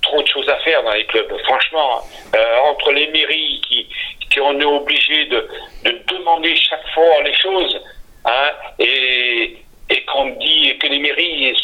trop 0.09 0.21
de 0.21 0.27
choses 0.27 0.49
à 0.49 0.57
faire 0.57 0.83
dans 0.83 0.93
les 0.93 1.05
clubs. 1.05 1.31
Franchement, 1.43 2.01
euh, 2.35 2.57
entre 2.71 2.91
les 2.91 3.07
mairies 3.07 3.61
qui, 3.67 3.87
qui 4.29 4.39
on 4.39 4.59
est 4.59 4.65
obligé 4.65 5.25
de, 5.25 5.47
de 5.83 6.01
demander 6.07 6.55
chaque 6.55 6.87
fois 6.93 7.21
les 7.23 7.35
choses, 7.35 7.79
hein, 8.25 8.51
et, 8.79 9.57
et 9.89 10.01
qu'on 10.05 10.29
dit 10.37 10.77
que 10.79 10.87
les 10.87 10.99
mairies 10.99 11.55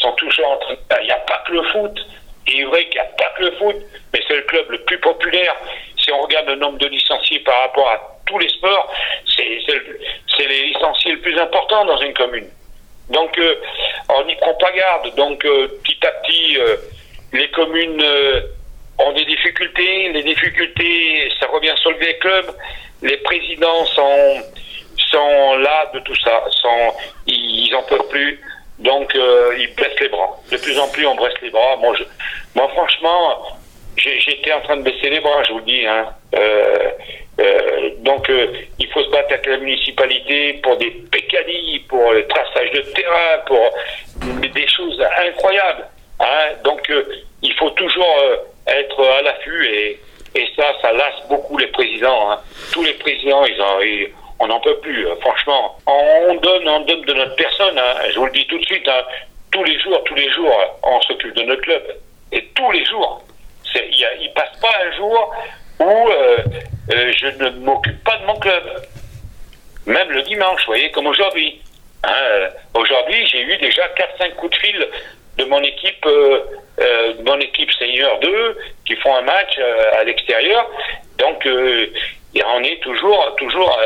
Il 1.00 1.04
n'y 1.04 1.10
a 1.10 1.16
pas 1.16 1.42
que 1.46 1.52
le 1.52 1.62
foot. 1.64 1.98
Il 2.48 2.60
est 2.60 2.64
vrai 2.64 2.84
qu'il 2.84 3.00
n'y 3.00 3.06
a 3.06 3.10
pas 3.16 3.32
que 3.36 3.42
le 3.42 3.50
foot, 3.52 3.76
mais 4.12 4.20
c'est 4.28 4.36
le 4.36 4.42
club 4.42 4.70
le 4.70 4.78
plus 4.82 4.98
populaire. 4.98 5.56
Si 5.98 6.12
on 6.12 6.22
regarde 6.22 6.46
le 6.46 6.56
nombre 6.56 6.78
de 6.78 6.86
licenciés 6.86 7.40
par 7.40 7.60
rapport 7.62 7.88
à 7.88 8.00
tous 8.26 8.38
les 8.38 8.48
sports, 8.48 8.92
c'est 9.36 10.46
les 10.46 10.62
licenciés 10.68 11.12
le 11.12 11.20
plus 11.20 11.38
important 11.38 11.84
dans 11.84 11.98
une 11.98 12.14
commune. 12.14 12.48
Donc, 13.10 13.38
euh, 13.38 13.54
on 14.08 14.24
n'y 14.24 14.34
prend 14.36 14.54
pas 14.54 14.72
garde. 14.72 15.14
Donc, 15.14 15.44
euh, 15.44 15.68
petit 15.84 16.06
à 16.06 16.10
petit, 16.10 16.58
euh, 16.58 16.76
les 17.32 17.50
communes 17.50 18.02
ont 18.98 19.12
des 19.12 19.24
difficultés. 19.24 20.12
Les 20.12 20.22
difficultés, 20.22 21.30
ça 21.40 21.46
revient 21.48 21.74
sur 21.76 21.90
le 21.92 21.98
vieux 21.98 22.14
club. 22.20 22.46
Les 23.02 23.16
présidents 23.18 23.84
sont, 23.86 24.42
là 25.58 25.90
de 25.94 26.00
tout 26.00 26.16
ça. 26.16 26.44
Ils 27.26 27.74
en 27.74 27.82
peuvent 27.84 28.08
plus. 28.08 28.40
Donc, 28.86 29.12
ils 29.14 29.74
baissent 29.76 30.00
les 30.00 30.08
bras. 30.08 30.38
De 30.50 30.56
plus 30.56 30.78
en 30.78 30.88
plus, 30.88 31.06
on 31.06 31.14
baisse 31.16 31.34
les 31.42 31.50
bras. 31.50 31.76
Moi, 31.76 31.94
moi 32.54 32.68
franchement, 32.68 33.56
j'étais 33.96 34.52
en 34.52 34.60
train 34.60 34.76
de 34.76 34.82
baisser 34.82 35.10
les 35.10 35.20
bras, 35.20 35.42
je 35.44 35.52
vous 35.52 35.58
le 35.58 35.64
dis. 35.64 35.86
Hein. 35.86 36.06
Euh, 36.34 36.90
euh, 37.40 37.90
donc, 37.98 38.28
euh, 38.30 38.46
il 38.78 38.88
faut 38.88 39.02
se 39.02 39.10
battre 39.10 39.32
avec 39.32 39.46
la 39.46 39.58
municipalité 39.58 40.54
pour 40.62 40.76
des 40.76 40.90
pécadilles, 40.90 41.80
pour 41.88 42.12
le 42.12 42.26
traçage 42.26 42.70
de 42.72 42.80
terrain, 42.80 43.38
pour 43.46 43.70
des 44.54 44.68
choses 44.68 45.02
incroyables. 45.26 45.86
Hein. 46.20 46.54
Donc, 46.64 46.90
il 47.42 47.52
faut 47.54 47.70
toujours 47.70 48.16
être 48.66 49.04
à 49.04 49.22
l'affût 49.22 49.66
et, 49.66 50.00
ça, 50.54 50.64
ça 50.82 50.92
lasse 50.92 51.26
beaucoup 51.28 51.56
les 51.56 51.66
présidents. 51.68 52.30
Hein. 52.30 52.40
Tous 52.72 52.82
les 52.82 52.92
présidents, 52.94 53.44
ils 53.46 53.60
ont, 53.60 53.80
on 54.38 54.46
n'en 54.48 54.60
peut 54.60 54.78
plus, 54.78 55.06
franchement. 55.20 55.78
On 55.86 56.34
donne, 56.34 56.68
on 56.68 56.80
donne 56.80 57.02
de 57.02 57.14
notre 57.14 57.36
personne. 57.36 57.78
Hein. 57.78 57.94
Je 58.12 58.18
vous 58.18 58.26
le 58.26 58.32
dis 58.32 58.46
tout 58.46 58.58
de 58.58 58.64
suite. 58.64 58.86
Hein. 58.88 59.02
Tous 59.50 59.64
les 59.64 59.78
jours, 59.80 60.02
tous 60.04 60.14
les 60.14 60.30
jours, 60.32 60.78
on 60.82 61.00
s'occupe 61.02 61.34
de 61.34 61.42
notre 61.42 61.62
club. 61.62 61.82
Et 62.32 62.44
tous 62.54 62.70
les 62.72 62.84
jours. 62.84 63.22
Il 63.74 64.28
ne 64.28 64.34
passe 64.34 64.56
pas 64.60 64.72
un 64.84 64.96
jour 64.96 65.34
où 65.80 65.84
euh, 65.84 66.38
euh, 66.92 67.12
je 67.16 67.26
ne 67.26 67.50
m'occupe 67.60 68.02
pas 68.04 68.16
de 68.18 68.26
mon 68.26 68.38
club. 68.38 68.62
Même 69.86 70.10
le 70.10 70.22
dimanche, 70.22 70.60
vous 70.60 70.72
voyez, 70.72 70.90
comme 70.90 71.06
aujourd'hui. 71.06 71.60
Hein, 72.04 72.48
aujourd'hui, 72.74 73.26
j'ai 73.26 73.40
eu 73.42 73.56
déjà 73.58 73.82
4-5 74.18 74.34
coups 74.34 74.56
de 74.56 74.66
fil 74.66 74.88
de 75.38 75.44
mon 75.44 75.62
équipe, 75.62 76.04
euh, 76.06 76.40
de 76.78 77.22
mon 77.22 77.38
équipe 77.40 77.70
senior 77.72 78.18
2 78.20 78.58
qui 78.86 78.96
font 78.96 79.14
un 79.14 79.22
match 79.22 79.58
à 79.98 80.04
l'extérieur. 80.04 80.68
Donc, 81.18 81.46
on 81.46 82.62
est 82.62 82.80
toujours, 82.82 83.34
toujours 83.36 83.78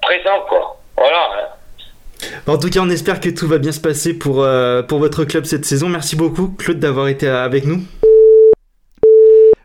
présent, 0.00 0.40
quoi. 0.48 0.80
Voilà. 0.96 1.28
Hein. 1.34 2.28
En 2.46 2.58
tout 2.58 2.70
cas, 2.70 2.80
on 2.80 2.90
espère 2.90 3.20
que 3.20 3.30
tout 3.30 3.46
va 3.48 3.58
bien 3.58 3.72
se 3.72 3.80
passer 3.80 4.14
pour, 4.14 4.42
euh, 4.42 4.82
pour 4.82 4.98
votre 4.98 5.24
club 5.24 5.44
cette 5.44 5.64
saison. 5.64 5.88
Merci 5.88 6.16
beaucoup, 6.16 6.48
Claude, 6.48 6.78
d'avoir 6.78 7.08
été 7.08 7.28
avec 7.28 7.64
nous. 7.64 7.82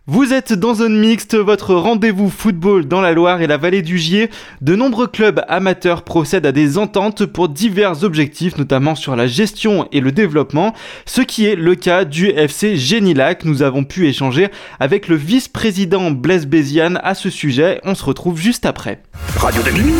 Vous 0.09 0.31
êtes 0.31 0.53
dans 0.53 0.73
Zone 0.73 0.97
Mixte, 0.97 1.35
votre 1.35 1.75
rendez-vous 1.75 2.29
football 2.29 2.85
dans 2.85 3.01
la 3.01 3.11
Loire 3.11 3.41
et 3.41 3.47
la 3.47 3.57
vallée 3.57 3.81
du 3.81 3.97
Gier. 3.97 4.29
De 4.61 4.73
nombreux 4.73 5.07
clubs 5.07 5.43
amateurs 5.49 6.03
procèdent 6.03 6.45
à 6.45 6.53
des 6.53 6.77
ententes 6.77 7.25
pour 7.25 7.49
divers 7.49 8.05
objectifs, 8.05 8.57
notamment 8.57 8.95
sur 8.95 9.17
la 9.17 9.27
gestion 9.27 9.89
et 9.91 9.99
le 9.99 10.13
développement, 10.13 10.73
ce 11.05 11.19
qui 11.19 11.45
est 11.45 11.57
le 11.57 11.75
cas 11.75 12.05
du 12.05 12.29
FC 12.29 12.77
Génilac. 12.77 13.43
Nous 13.43 13.63
avons 13.63 13.83
pu 13.83 14.07
échanger 14.07 14.47
avec 14.79 15.09
le 15.09 15.17
vice-président 15.17 16.09
Blaise 16.09 16.47
Béziane 16.47 17.01
à 17.03 17.13
ce 17.13 17.29
sujet. 17.29 17.81
On 17.83 17.93
se 17.93 18.05
retrouve 18.05 18.39
juste 18.39 18.65
après. 18.65 19.01
Radio 19.35 19.61
2000 19.61 19.93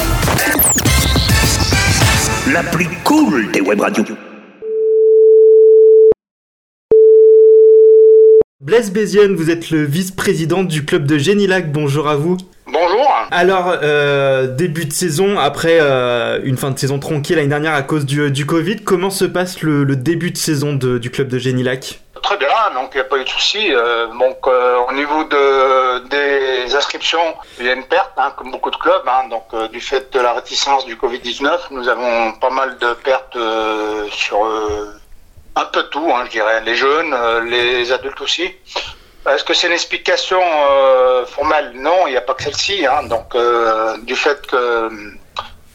La 2.53 2.63
plus 2.63 2.87
cool 3.03 3.51
des 3.51 3.59
web 3.59 3.81
radios. 3.81 4.05
Blaise 8.59 8.91
Bézienne, 8.91 9.35
vous 9.35 9.51
êtes 9.51 9.69
le 9.69 9.83
vice-président 9.83 10.63
du 10.63 10.83
club 10.83 11.05
de 11.05 11.19
Génilac. 11.19 11.71
Bonjour 11.71 12.07
à 12.07 12.15
vous. 12.15 12.37
Bonjour. 12.65 13.07
Alors, 13.29 13.75
euh, 13.83 14.47
début 14.47 14.85
de 14.85 14.91
saison, 14.91 15.37
après 15.37 15.77
euh, 15.79 16.39
une 16.43 16.57
fin 16.57 16.71
de 16.71 16.79
saison 16.79 16.97
tronquée 16.97 17.35
l'année 17.35 17.49
dernière 17.49 17.75
à 17.75 17.83
cause 17.83 18.07
du, 18.07 18.31
du, 18.31 18.47
Covid, 18.47 18.77
comment 18.83 19.11
se 19.11 19.25
passe 19.25 19.61
le, 19.61 19.83
le 19.83 19.95
début 19.95 20.31
de 20.31 20.37
saison 20.37 20.73
de, 20.73 20.97
du 20.97 21.11
club 21.11 21.27
de 21.27 21.37
Génilac? 21.37 22.01
Très 22.23 22.37
bien, 22.37 22.47
donc 22.73 22.89
il 22.93 22.97
n'y 22.97 23.01
a 23.01 23.03
pas 23.03 23.19
eu 23.19 23.23
de 23.25 23.29
souci. 23.29 23.73
Euh, 23.75 24.07
donc 24.07 24.47
euh, 24.47 24.79
au 24.89 24.93
niveau 24.93 25.23
de, 25.25 26.07
des 26.07 26.75
inscriptions, 26.75 27.35
il 27.59 27.67
y 27.67 27.69
a 27.69 27.73
une 27.73 27.85
perte, 27.85 28.13
hein, 28.17 28.33
comme 28.35 28.49
beaucoup 28.49 28.71
de 28.71 28.75
clubs. 28.75 29.07
Hein, 29.07 29.27
donc 29.29 29.45
euh, 29.53 29.67
du 29.67 29.79
fait 29.79 30.11
de 30.11 30.19
la 30.19 30.33
réticence 30.33 30.83
du 30.85 30.95
Covid-19, 30.95 31.59
nous 31.69 31.87
avons 31.87 32.31
pas 32.41 32.49
mal 32.49 32.77
de 32.79 32.93
pertes 32.95 33.37
sur 34.09 34.39
un 35.57 35.65
peu 35.65 35.83
tout, 35.83 36.09
hein, 36.13 36.23
je 36.25 36.31
dirais. 36.31 36.61
Les 36.61 36.75
jeunes, 36.75 37.15
les 37.49 37.91
adultes 37.91 38.21
aussi. 38.21 38.53
Est-ce 39.27 39.43
que 39.43 39.53
c'est 39.53 39.67
une 39.67 39.73
explication 39.73 40.41
euh, 40.41 41.25
formelle? 41.25 41.71
Non, 41.75 42.07
il 42.07 42.11
n'y 42.11 42.17
a 42.17 42.21
pas 42.21 42.33
que 42.33 42.43
celle-ci. 42.43 42.85
Hein. 42.85 43.03
Donc, 43.03 43.35
euh, 43.35 43.97
du 44.03 44.15
fait 44.15 44.45
que 44.47 44.89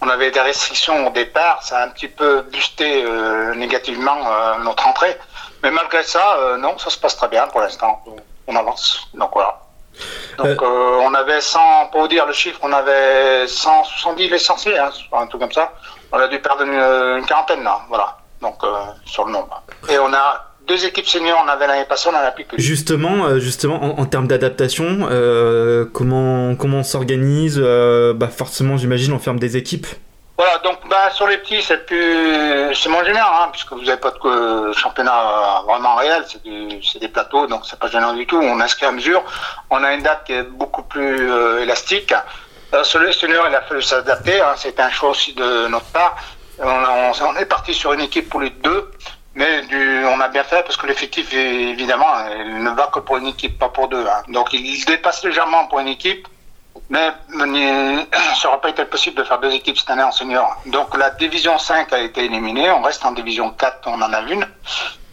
on 0.01 0.09
avait 0.09 0.31
des 0.31 0.41
restrictions 0.41 1.07
au 1.07 1.11
départ, 1.11 1.63
ça 1.63 1.79
a 1.79 1.85
un 1.85 1.89
petit 1.89 2.09
peu 2.09 2.43
boosté 2.51 3.05
euh, 3.05 3.55
négativement 3.55 4.17
notre 4.65 4.89
entrée. 4.89 5.17
Mais 5.63 5.71
malgré 5.71 6.03
ça, 6.03 6.57
non, 6.59 6.77
ça 6.79 6.91
se 6.91 6.99
passe 6.99 7.17
très 7.17 7.29
bien 7.29 7.47
pour 7.49 7.61
l'instant. 7.61 8.03
On 8.49 8.57
avance. 8.57 9.09
Donc 9.15 9.31
voilà. 9.35 9.61
Donc 10.39 10.61
on 10.63 11.15
avait 11.15 11.41
100, 11.41 11.89
pour 11.93 12.01
vous 12.01 12.09
dire 12.09 12.27
le 12.27 12.33
chiffre, 12.33 12.59
on 12.63 12.73
avait 12.73 13.47
170 13.47 14.31
licenciés, 14.31 14.79
hein, 14.79 14.91
un 15.13 15.27
truc 15.27 15.41
comme 15.41 15.53
ça. 15.53 15.73
On 16.11 16.19
a 16.19 16.27
dû 16.27 16.41
perdre 16.41 16.63
une, 16.63 16.73
une 16.73 17.27
quarantaine 17.27 17.63
là, 17.63 17.83
voilà. 17.89 18.17
Donc 18.43 18.57
sur 19.07 19.25
le 19.25 19.33
nombre. 19.33 19.63
Et 19.89 19.99
on 19.99 20.13
a 20.13 20.49
deux 20.67 20.85
équipes 20.85 21.07
seniors 21.07 21.41
on 21.45 21.49
avait 21.49 21.67
l'année 21.67 21.85
passée, 21.85 22.09
on 22.09 22.13
n'en 22.13 22.19
a 22.19 22.31
plus 22.31 22.45
que 22.45 22.57
deux. 22.57 22.63
Justement, 22.63 23.25
euh, 23.27 23.39
justement 23.39 23.83
en, 23.83 24.01
en 24.01 24.05
termes 24.07 24.27
d'adaptation, 24.27 25.09
euh, 25.11 25.85
comment, 25.93 26.55
comment 26.57 26.79
on 26.79 26.83
s'organise 26.85 27.61
euh, 27.63 28.13
bah 28.15 28.29
Forcément, 28.29 28.77
j'imagine, 28.77 29.13
on 29.13 29.19
ferme 29.19 29.39
des 29.39 29.57
équipes. 29.57 29.87
Voilà, 30.39 30.59
donc 30.59 30.79
bah, 30.89 31.11
sur 31.13 31.27
les 31.29 31.39
petits, 31.39 31.63
c'est 31.63 31.85
plus, 31.87 32.75
c'est 32.75 32.89
moins 32.89 33.05
gênant, 33.05 33.21
hein, 33.21 33.49
puisque 33.53 33.73
vous 33.73 33.83
n'avez 33.85 34.01
pas 34.01 34.11
de 34.11 34.19
euh, 34.27 34.73
championnat 34.73 35.63
vraiment 35.69 35.95
réel, 35.97 36.25
c'est, 36.29 36.43
du- 36.43 36.83
c'est 36.83 36.99
des 37.01 37.09
plateaux, 37.09 37.47
donc 37.47 37.63
c'est 37.69 37.79
pas 37.79 37.89
gênant 37.89 38.13
du 38.15 38.27
tout. 38.27 38.41
On 38.43 38.59
inscrit 38.61 38.87
à 38.87 38.93
mesure. 38.93 39.23
On 39.71 39.83
a 39.85 39.93
une 39.95 40.03
date 40.03 40.25
qui 40.25 40.33
est 40.33 40.43
beaucoup 40.43 40.83
plus 40.83 41.31
euh, 41.31 41.63
élastique. 41.63 42.13
Euh, 42.75 42.83
sur 42.83 42.99
les 43.01 43.13
seniors, 43.13 43.47
il 43.49 43.55
a 43.55 43.63
fallu 43.63 43.83
s'adapter. 43.83 44.41
Hein, 44.41 44.55
c'était 44.57 44.83
un 44.83 44.91
choix 44.91 45.11
aussi 45.11 45.35
de 45.35 45.67
notre 45.69 45.87
part. 45.87 46.17
On, 46.59 46.69
a- 46.69 47.13
on, 47.23 47.37
est 47.37 47.47
parti 47.47 47.75
sur 47.75 47.93
une 47.93 48.01
équipe 48.01 48.29
pour 48.29 48.41
les 48.41 48.51
deux, 48.51 48.91
mais 49.35 49.63
on 50.07 50.21
a 50.21 50.29
bien 50.29 50.45
fait 50.45 50.63
parce 50.63 50.77
que 50.77 50.87
l'effectif, 50.87 51.33
évidemment, 51.33 52.07
il 52.37 52.63
ne 52.63 52.71
va 52.71 52.89
que 52.93 52.99
pour 53.01 53.17
une 53.17 53.27
équipe, 53.27 53.59
pas 53.59 53.69
pour 53.71 53.89
deux. 53.89 54.07
hein. 54.07 54.23
Donc 54.29 54.53
il, 54.53 54.65
il 54.67 54.77
se 54.81 54.87
dépasse 54.87 55.25
légèrement 55.25 55.67
pour 55.67 55.81
une 55.81 55.89
équipe. 55.89 56.29
Mais 56.91 57.09
ça 57.31 58.49
n'aura 58.49 58.61
pas 58.61 58.69
été 58.71 58.85
possible 58.85 59.17
de 59.17 59.25
faire 59.25 59.39
deux 59.39 59.53
équipes 59.53 59.79
cette 59.79 59.91
année 59.91 60.03
en 60.03 60.11
senior. 60.13 60.57
Donc 60.67 60.97
la 60.97 61.11
division 61.11 61.59
5 61.59 61.93
a 61.93 61.99
été 62.01 62.25
éliminée, 62.25 62.71
on 62.71 62.83
reste 62.83 63.05
en 63.05 63.13
division 63.13 63.51
4, 63.51 63.81
on 63.87 64.01
en 64.03 64.13
a 64.13 64.21
une. 64.23 64.47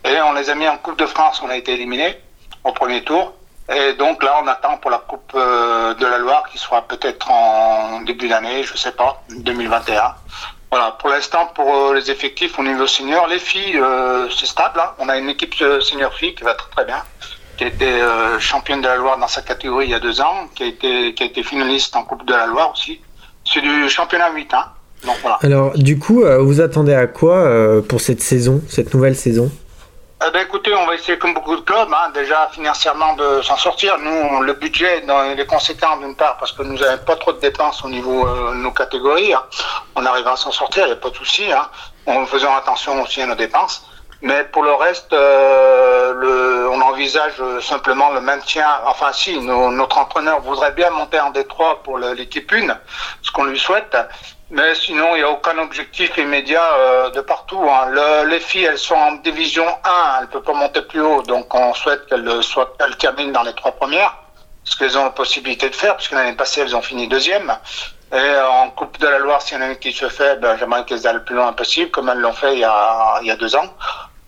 Et 0.06 0.22
on 0.22 0.34
les 0.34 0.50
a 0.50 0.56
mis 0.56 0.68
en 0.68 0.78
Coupe 0.78 0.98
de 0.98 1.06
France, 1.06 1.42
on 1.44 1.50
a 1.50 1.56
été 1.58 1.74
éliminé 1.74 2.20
au 2.64 2.72
premier 2.72 3.04
tour. 3.04 3.34
Et 3.74 3.94
donc 3.94 4.24
là, 4.24 4.40
on 4.42 4.48
attend 4.48 4.78
pour 4.78 4.90
la 4.90 4.98
Coupe 5.00 5.32
euh, 5.36 5.94
de 5.94 6.06
la 6.06 6.18
Loire 6.18 6.44
qui 6.52 6.58
sera 6.58 6.82
peut-être 6.82 7.30
en 7.30 8.02
début 8.02 8.28
d'année, 8.28 8.64
je 8.64 8.76
sais 8.76 8.94
pas, 8.94 9.22
2021. 9.30 10.16
Voilà, 10.72 10.92
pour 11.00 11.10
l'instant, 11.10 11.50
pour 11.56 11.76
euh, 11.76 11.96
les 11.96 12.12
effectifs 12.12 12.60
au 12.60 12.64
niveau 12.64 12.86
senior, 12.86 13.28
les 13.28 13.40
filles, 13.40 13.78
euh, 13.78 14.30
c'est 14.30 14.46
stable. 14.46 14.80
hein. 14.80 14.92
On 15.00 15.10
a 15.10 15.18
une 15.18 15.30
équipe 15.30 15.56
euh, 15.62 15.82
senior 15.82 16.14
fille 16.14 16.36
qui 16.36 16.44
va 16.44 16.54
très 16.54 16.70
très 16.70 16.86
bien 16.86 17.02
qui 17.58 17.66
a 17.66 17.68
été 17.68 17.86
euh, 17.86 18.40
championne 18.40 18.80
de 18.80 18.88
la 18.88 18.96
Loire 18.96 19.18
dans 19.18 19.28
sa 19.28 19.42
catégorie 19.42 19.88
il 19.88 19.92
y 19.92 19.94
a 19.94 20.00
deux 20.00 20.22
ans, 20.22 20.48
qui 20.56 20.64
a 20.64 20.66
été, 20.68 21.14
qui 21.14 21.24
a 21.24 21.26
été 21.26 21.44
finaliste 21.44 21.94
en 21.96 22.04
Coupe 22.04 22.26
de 22.26 22.32
la 22.32 22.46
Loire 22.48 22.72
aussi. 22.72 23.02
C'est 23.44 23.60
du 23.60 23.90
championnat 23.90 24.32
8 24.32 24.54
hein. 24.54 24.66
Donc 25.06 25.18
voilà. 25.22 25.40
Alors, 25.42 25.78
du 25.78 26.00
coup, 26.00 26.24
vous 26.40 26.62
attendez 26.62 26.94
à 26.94 27.08
quoi 27.08 27.82
pour 27.90 28.00
cette 28.00 28.22
saison, 28.22 28.62
cette 28.70 28.94
nouvelle 28.94 29.16
saison? 29.16 29.52
Eh 30.22 30.32
ben, 30.32 30.42
écoutez, 30.46 30.76
on 30.76 30.86
va 30.86 30.96
essayer 30.96 31.18
comme 31.18 31.34
beaucoup 31.34 31.56
de 31.56 31.62
clubs, 31.62 31.88
hein, 31.94 32.10
déjà 32.14 32.50
financièrement 32.52 33.14
de 33.14 33.42
s'en 33.42 33.56
sortir. 33.56 33.98
Nous, 34.00 34.42
le 34.42 34.52
budget 34.54 35.00
dans, 35.02 35.24
il 35.24 35.40
est 35.40 35.46
conséquent 35.46 35.96
d'une 35.96 36.14
part 36.14 36.36
parce 36.38 36.52
que 36.52 36.62
nous 36.62 36.78
n'avons 36.78 37.06
pas 37.06 37.16
trop 37.16 37.32
de 37.32 37.40
dépenses 37.40 37.86
au 37.86 37.90
niveau 37.90 38.28
euh, 38.28 38.52
de 38.52 38.56
nos 38.58 38.72
catégories. 38.72 39.34
hein. 39.34 39.44
On 39.96 40.06
arrivera 40.06 40.34
à 40.34 40.36
s'en 40.36 40.52
sortir, 40.52 40.84
il 40.84 40.88
n'y 40.88 40.94
a 40.94 40.98
pas 40.98 41.10
de 41.10 41.16
souci. 41.16 41.50
Hein, 41.50 41.70
en 42.06 42.26
faisant 42.26 42.54
attention 42.56 43.02
aussi 43.02 43.22
à 43.22 43.28
nos 43.28 43.36
dépenses. 43.36 43.86
Mais 44.22 44.44
pour 44.46 44.64
le 44.64 44.74
reste, 44.74 45.14
euh, 45.14 46.68
on 46.74 46.82
envisage 46.82 47.42
simplement 47.62 48.10
le 48.12 48.20
maintien. 48.22 48.68
Enfin, 48.86 49.14
si, 49.14 49.40
notre 49.40 49.98
entraîneur 49.98 50.42
voudrait 50.42 50.72
bien 50.72 50.90
monter 50.90 51.20
en 51.20 51.30
Détroit 51.30 51.82
pour 51.84 51.98
le- 51.98 52.14
l'équipe 52.14 52.52
1, 52.52 52.78
ce 53.22 53.32
qu'on 53.32 53.46
lui 53.46 53.58
souhaite. 53.60 53.96
Mais 54.52 54.74
sinon, 54.76 55.16
il 55.16 55.20
n'y 55.20 55.24
a 55.24 55.30
aucun 55.30 55.58
objectif 55.60 56.18
immédiat 56.18 56.64
euh, 56.74 57.10
de 57.12 57.22
partout. 57.22 57.62
hein. 57.70 57.86
Le- 57.92 58.28
les 58.28 58.40
filles, 58.40 58.66
elles 58.66 58.78
sont 58.80 58.96
en 58.96 59.14
division 59.14 59.66
1, 59.86 60.16
elles 60.18 60.22
ne 60.24 60.28
peuvent 60.32 60.42
pas 60.42 60.54
monter 60.54 60.82
plus 60.82 61.02
haut. 61.02 61.22
Donc, 61.22 61.54
on 61.56 61.74
souhaite 61.74 62.06
qu'elles 62.08 62.98
terminent 62.98 63.32
dans 63.32 63.44
les 63.44 63.54
trois 63.54 63.72
premières, 63.72 64.16
ce 64.66 64.76
qu'elles 64.76 64.98
ont 64.98 65.04
la 65.06 65.12
possibilité 65.12 65.70
de 65.70 65.76
faire, 65.76 65.96
puisque 65.96 66.12
l'année 66.12 66.34
passée, 66.36 66.62
elles 66.62 66.76
ont 66.76 66.82
fini 66.82 67.08
deuxième. 67.08 67.56
Et 68.12 68.36
en 68.42 68.72
Coupe 68.72 68.98
de 69.00 69.08
la 69.08 69.20
Loire, 69.20 69.40
s'il 69.42 69.58
y 69.58 69.62
en 69.62 69.64
a 69.66 69.68
une 69.70 69.76
qui 69.78 69.94
se 69.94 70.10
fait, 70.10 70.38
ben, 70.38 70.58
j'aimerais 70.58 70.84
qu'elles 70.84 71.06
aillent 71.08 71.14
le 71.14 71.24
plus 71.24 71.36
loin 71.36 71.54
possible, 71.54 71.92
comme 71.92 72.10
elles 72.10 72.18
l'ont 72.18 72.34
fait 72.34 72.54
il 72.54 72.60
y, 72.60 72.64
a, 72.64 73.20
il 73.22 73.28
y 73.28 73.32
a 73.32 73.36
deux 73.36 73.56
ans. 73.56 73.72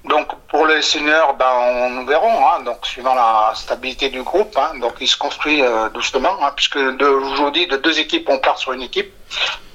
Donc 0.06 0.28
pour 0.50 0.66
les 0.66 0.82
seniors, 0.82 1.36
ben, 1.36 1.52
on, 1.54 1.90
nous 1.92 2.06
verrons, 2.06 2.48
hein, 2.48 2.62
donc 2.62 2.86
suivant 2.86 3.14
la 3.14 3.54
stabilité 3.56 4.10
du 4.10 4.24
groupe. 4.24 4.58
Hein, 4.58 4.80
donc 4.80 4.94
il 5.00 5.08
se 5.08 5.18
construit 5.18 5.62
euh, 5.62 5.90
doucement, 5.90 6.38
hein, 6.42 6.52
puisque 6.56 6.78
aujourd'hui 6.78 7.68
de 7.68 7.78
deux 7.78 8.00
équipes, 8.00 8.28
on 8.30 8.40
part 8.40 8.58
sur 8.58 8.74
une 8.74 8.82
équipe, 8.82 9.14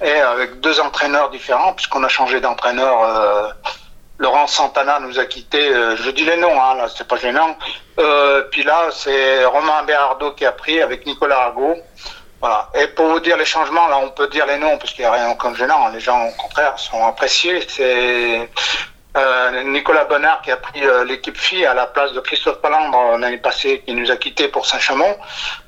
et 0.03 0.19
avec 0.19 0.61
deux 0.61 0.81
entraîneurs 0.81 1.31
différents, 1.31 1.73
puisqu'on 1.75 2.03
a 2.05 2.09
changé 2.09 2.41
d'entraîneur. 2.41 3.03
euh, 3.03 3.49
Laurent 4.19 4.47
Santana 4.47 4.99
nous 4.99 5.19
a 5.19 5.27
quittés, 5.27 5.69
euh, 5.69 5.95
je 5.97 6.11
dis 6.11 6.25
les 6.25 6.39
noms, 6.39 6.59
hein, 6.59 6.75
là 6.75 6.87
c'est 6.89 7.07
pas 7.07 7.17
gênant. 7.17 7.55
Euh, 7.99 8.43
puis 8.51 8.63
là 8.63 8.89
c'est 8.91 9.45
Romain 9.45 9.83
Berardo 9.83 10.33
qui 10.33 10.47
a 10.47 10.53
pris 10.53 10.81
avec 10.81 11.05
Nicolas 11.05 11.37
Arago. 11.37 11.77
Voilà. 12.41 12.71
Et 12.75 12.87
pour 12.89 13.07
vous 13.09 13.21
dire 13.21 13.37
les 13.37 13.45
changements, 13.45 13.89
là 13.89 13.99
on 13.99 14.11
peut 14.11 14.29
dire 14.29 14.47
les 14.47 14.57
noms 14.57 14.79
parce 14.79 14.93
qu'il 14.93 15.03
n'y 15.03 15.09
a 15.09 15.13
rien 15.13 15.35
comme 15.35 15.55
gênant. 15.55 15.89
Les 15.89 16.01
gens 16.01 16.29
au 16.29 16.33
contraire 16.33 16.79
sont 16.79 17.05
appréciés. 17.07 17.67
C'est 17.69 18.51
euh, 19.17 19.63
Nicolas 19.65 20.05
Bonnard 20.05 20.43
qui 20.43 20.51
a 20.51 20.57
pris 20.57 20.85
euh, 20.85 21.05
l'équipe 21.05 21.37
fille 21.37 21.65
à 21.65 21.75
la 21.75 21.87
place 21.87 22.13
de 22.13 22.21
Christophe 22.21 22.61
Palandre 22.61 22.99
euh, 23.15 23.19
l'année 23.19 23.39
passée 23.39 23.83
qui 23.87 23.95
nous 23.95 24.11
a 24.11 24.17
quittés 24.17 24.49
pour 24.49 24.67
Saint-Chamond, 24.67 25.17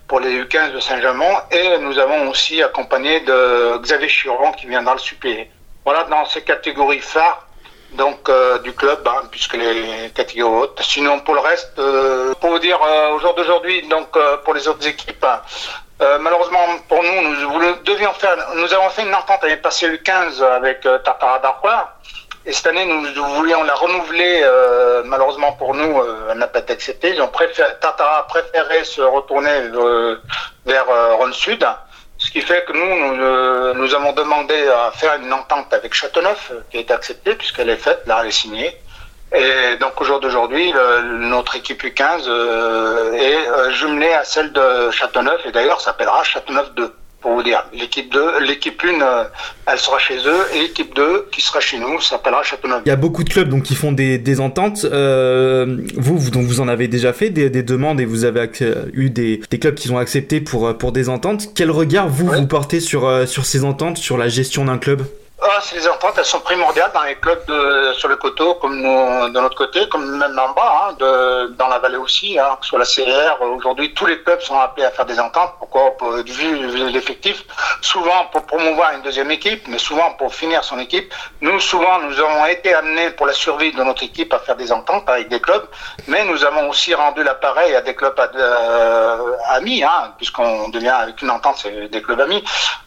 pour 0.07 0.21
les 0.21 0.43
U15 0.43 0.73
de 0.73 0.81
Saint-Chamond. 0.81 1.35
Et 1.51 1.79
nous 1.79 1.99
avons 1.99 2.29
aussi 2.29 2.63
accompagné 2.63 3.21
de 3.21 3.79
Xavier 3.79 4.09
Chiron 4.09 4.53
qui 4.53 4.67
viendra 4.67 4.95
le 4.95 5.01
suppléer. 5.01 5.51
Voilà 5.85 6.05
dans 6.05 6.25
ces 6.27 6.43
catégories 6.43 7.01
phares 7.01 7.45
donc 7.93 8.31
du 8.65 8.75
club, 8.75 9.01
hein, 9.09 9.23
puisque 9.31 9.55
les 9.55 10.11
catégories 10.15 10.65
hautes. 10.65 10.81
Sinon 10.83 11.21
pour 11.21 11.35
le 11.35 11.41
reste, 11.41 11.81
pour 12.39 12.51
vous 12.51 12.59
dire 12.59 12.79
au 13.15 13.19
jour 13.19 13.35
d'aujourd'hui, 13.35 13.89
donc 13.89 14.09
pour 14.45 14.53
les 14.53 14.69
autres 14.69 14.87
équipes, 14.87 15.25
euh, 16.01 16.19
malheureusement 16.21 16.65
pour 16.87 17.03
nous, 17.03 17.23
nous 17.23 18.73
avons 18.75 18.91
fait 18.91 19.03
une 19.03 19.15
entente 19.15 19.43
l'année 19.43 19.57
passée 19.57 19.89
U15 19.89 20.43
avec 20.43 20.83
Tartara. 20.83 21.41
Et 22.49 22.53
cette 22.55 22.69
année, 22.69 22.87
nous, 22.87 23.03
voulions 23.35 23.63
la 23.63 23.75
renouveler. 23.75 24.41
euh, 24.43 25.03
malheureusement 25.05 25.53
pour 25.53 25.75
nous, 25.75 26.01
euh, 26.01 26.31
elle 26.31 26.39
n'a 26.39 26.47
pas 26.47 26.61
été 26.61 26.73
acceptée. 26.73 27.11
Ils 27.15 27.21
ont 27.21 27.31
Tartara 27.79 28.21
a 28.21 28.23
préféré 28.23 28.85
se 28.85 29.03
retourner 29.03 29.51
euh, 29.75 30.17
vers 30.65 30.87
Rhône 31.19 31.35
Sud. 31.35 31.63
Ce 32.17 32.31
qui 32.31 32.41
fait 32.41 32.65
que 32.65 32.73
nous, 32.73 33.75
nous, 33.75 33.95
avons 33.95 34.13
demandé 34.13 34.55
à 34.67 34.91
faire 34.93 35.17
une 35.23 35.31
entente 35.31 35.75
avec 35.75 35.93
Châteauneuf, 35.93 36.53
qui 36.71 36.79
a 36.79 36.81
été 36.81 36.95
acceptée 36.95 37.35
puisqu'elle 37.35 37.69
est 37.69 37.77
faite, 37.77 38.01
là, 38.07 38.21
elle 38.23 38.29
est 38.29 38.31
signée. 38.31 38.75
Et 39.35 39.77
donc 39.77 40.01
au 40.01 40.05
jour 40.05 40.19
d'aujourd'hui, 40.19 40.73
notre 41.05 41.55
équipe 41.55 41.83
U15 41.85 42.25
euh, 42.29 43.13
est 43.13 43.73
jumelée 43.75 44.15
à 44.15 44.25
celle 44.25 44.53
de 44.55 44.91
Châteauneuf 44.91 45.45
et 45.45 45.53
d'ailleurs 45.53 45.83
s'appellera 45.83 46.25
Châteauneuf 46.25 46.73
2 46.73 46.95
pour 47.21 47.33
vous 47.35 47.43
dire. 47.43 47.65
L'équipe 47.73 48.13
2, 48.13 48.41
l'équipe 48.47 48.81
1, 48.85 49.01
euh, 49.03 49.25
elle 49.67 49.79
sera 49.79 49.99
chez 49.99 50.17
eux 50.19 50.47
et 50.55 50.61
l'équipe 50.63 50.95
2 50.95 51.27
qui 51.33 51.41
sera 51.41 51.61
chez 51.61 51.79
nous 51.79 52.01
s'appellera 52.01 52.43
Châteauneuf. 52.43 52.83
Il 52.87 52.89
y 52.89 52.93
a 52.93 52.97
beaucoup 52.97 53.25
de 53.25 53.29
clubs 53.31 53.49
donc 53.49 53.65
qui 53.65 53.75
font 53.75 53.93
des, 53.93 54.19
des 54.19 54.41
ententes. 54.41 54.85
Euh, 54.85 55.79
vous, 55.97 56.17
vous, 56.17 56.31
donc 56.31 56.45
vous 56.47 56.61
en 56.61 56.69
avez 56.69 56.87
déjà 56.89 57.13
fait 57.13 57.31
des, 57.31 57.51
des 57.51 57.63
demandes 57.63 58.01
et 58.01 58.05
vous 58.05 58.25
avez 58.25 58.41
ac- 58.47 58.65
eu 58.93 59.11
des, 59.11 59.41
des 59.51 59.59
clubs 59.59 59.75
qui 59.75 59.91
ont 59.91 59.99
accepté 59.99 60.41
pour, 60.41 60.77
pour 60.79 60.93
des 60.93 61.09
ententes. 61.09 61.49
Quel 61.55 61.71
regard 61.71 62.09
vous 62.09 62.29
vous 62.29 62.47
portez 62.47 62.81
sur, 62.81 63.07
euh, 63.07 63.27
sur 63.27 63.47
ces 63.47 63.65
ententes, 63.65 63.99
sur 63.99 64.17
la 64.17 64.29
gestion 64.29 64.65
d'un 64.67 64.79
club? 64.79 65.03
Ah, 65.51 65.61
ces 65.63 65.89
ententes, 65.89 66.15
elles 66.19 66.25
sont 66.27 66.41
primordiales 66.41 66.91
dans 66.93 67.03
les 67.05 67.15
clubs 67.17 67.43
sur 67.95 68.09
le 68.09 68.17
coteau, 68.17 68.57
comme 68.57 68.77
nous, 68.83 69.29
de 69.31 69.41
notre 69.41 69.57
côté, 69.57 69.89
comme 69.89 70.19
même 70.19 70.39
en 70.39 70.53
bas, 70.53 70.91
hein, 70.91 70.97
dans 71.57 71.69
la 71.69 71.79
vallée 71.79 71.97
aussi, 71.97 72.39
hein, 72.39 72.59
sur 72.61 72.77
la 72.77 72.85
CR. 72.85 73.41
Aujourd'hui, 73.41 73.95
tous 73.95 74.05
les 74.05 74.23
clubs 74.23 74.41
sont 74.41 74.59
appelés 74.61 74.85
à 74.85 74.91
faire 74.91 75.07
des 75.07 75.19
ententes. 75.19 75.55
Pourquoi? 75.59 75.97
Pour- 75.97 76.13
Vu, 76.19 76.67
vu 76.69 76.91
l'effectif, 76.91 77.45
souvent 77.81 78.27
pour 78.33 78.45
promouvoir 78.45 78.93
une 78.93 79.03
deuxième 79.03 79.31
équipe, 79.31 79.67
mais 79.69 79.79
souvent 79.79 80.13
pour 80.13 80.35
finir 80.35 80.63
son 80.65 80.79
équipe. 80.79 81.13
Nous, 81.41 81.59
souvent, 81.61 81.99
nous 82.01 82.19
avons 82.21 82.45
été 82.47 82.75
amenés 82.75 83.11
pour 83.11 83.27
la 83.27 83.33
survie 83.33 83.73
de 83.73 83.83
notre 83.83 84.03
équipe 84.03 84.33
à 84.35 84.39
faire 84.41 84.57
des 84.57 84.71
ententes 84.73 85.09
avec 85.09 85.29
des 85.29 85.41
clubs, 85.41 85.67
mais 86.09 86.25
nous 86.25 86.45
avons 86.45 86.69
aussi 86.69 86.95
rendu 86.95 87.23
l'appareil 87.23 87.75
à 87.75 87.81
des 87.81 87.95
clubs 87.95 88.19
euh, 88.35 89.33
amis, 89.49 89.83
hein, 89.83 90.13
puisqu'on 90.19 90.69
devient 90.69 90.89
avec 90.89 91.23
une 91.23 91.31
entente, 91.31 91.57
c'est 91.63 91.89
des 91.89 92.03
clubs 92.03 92.21
amis, 92.21 92.45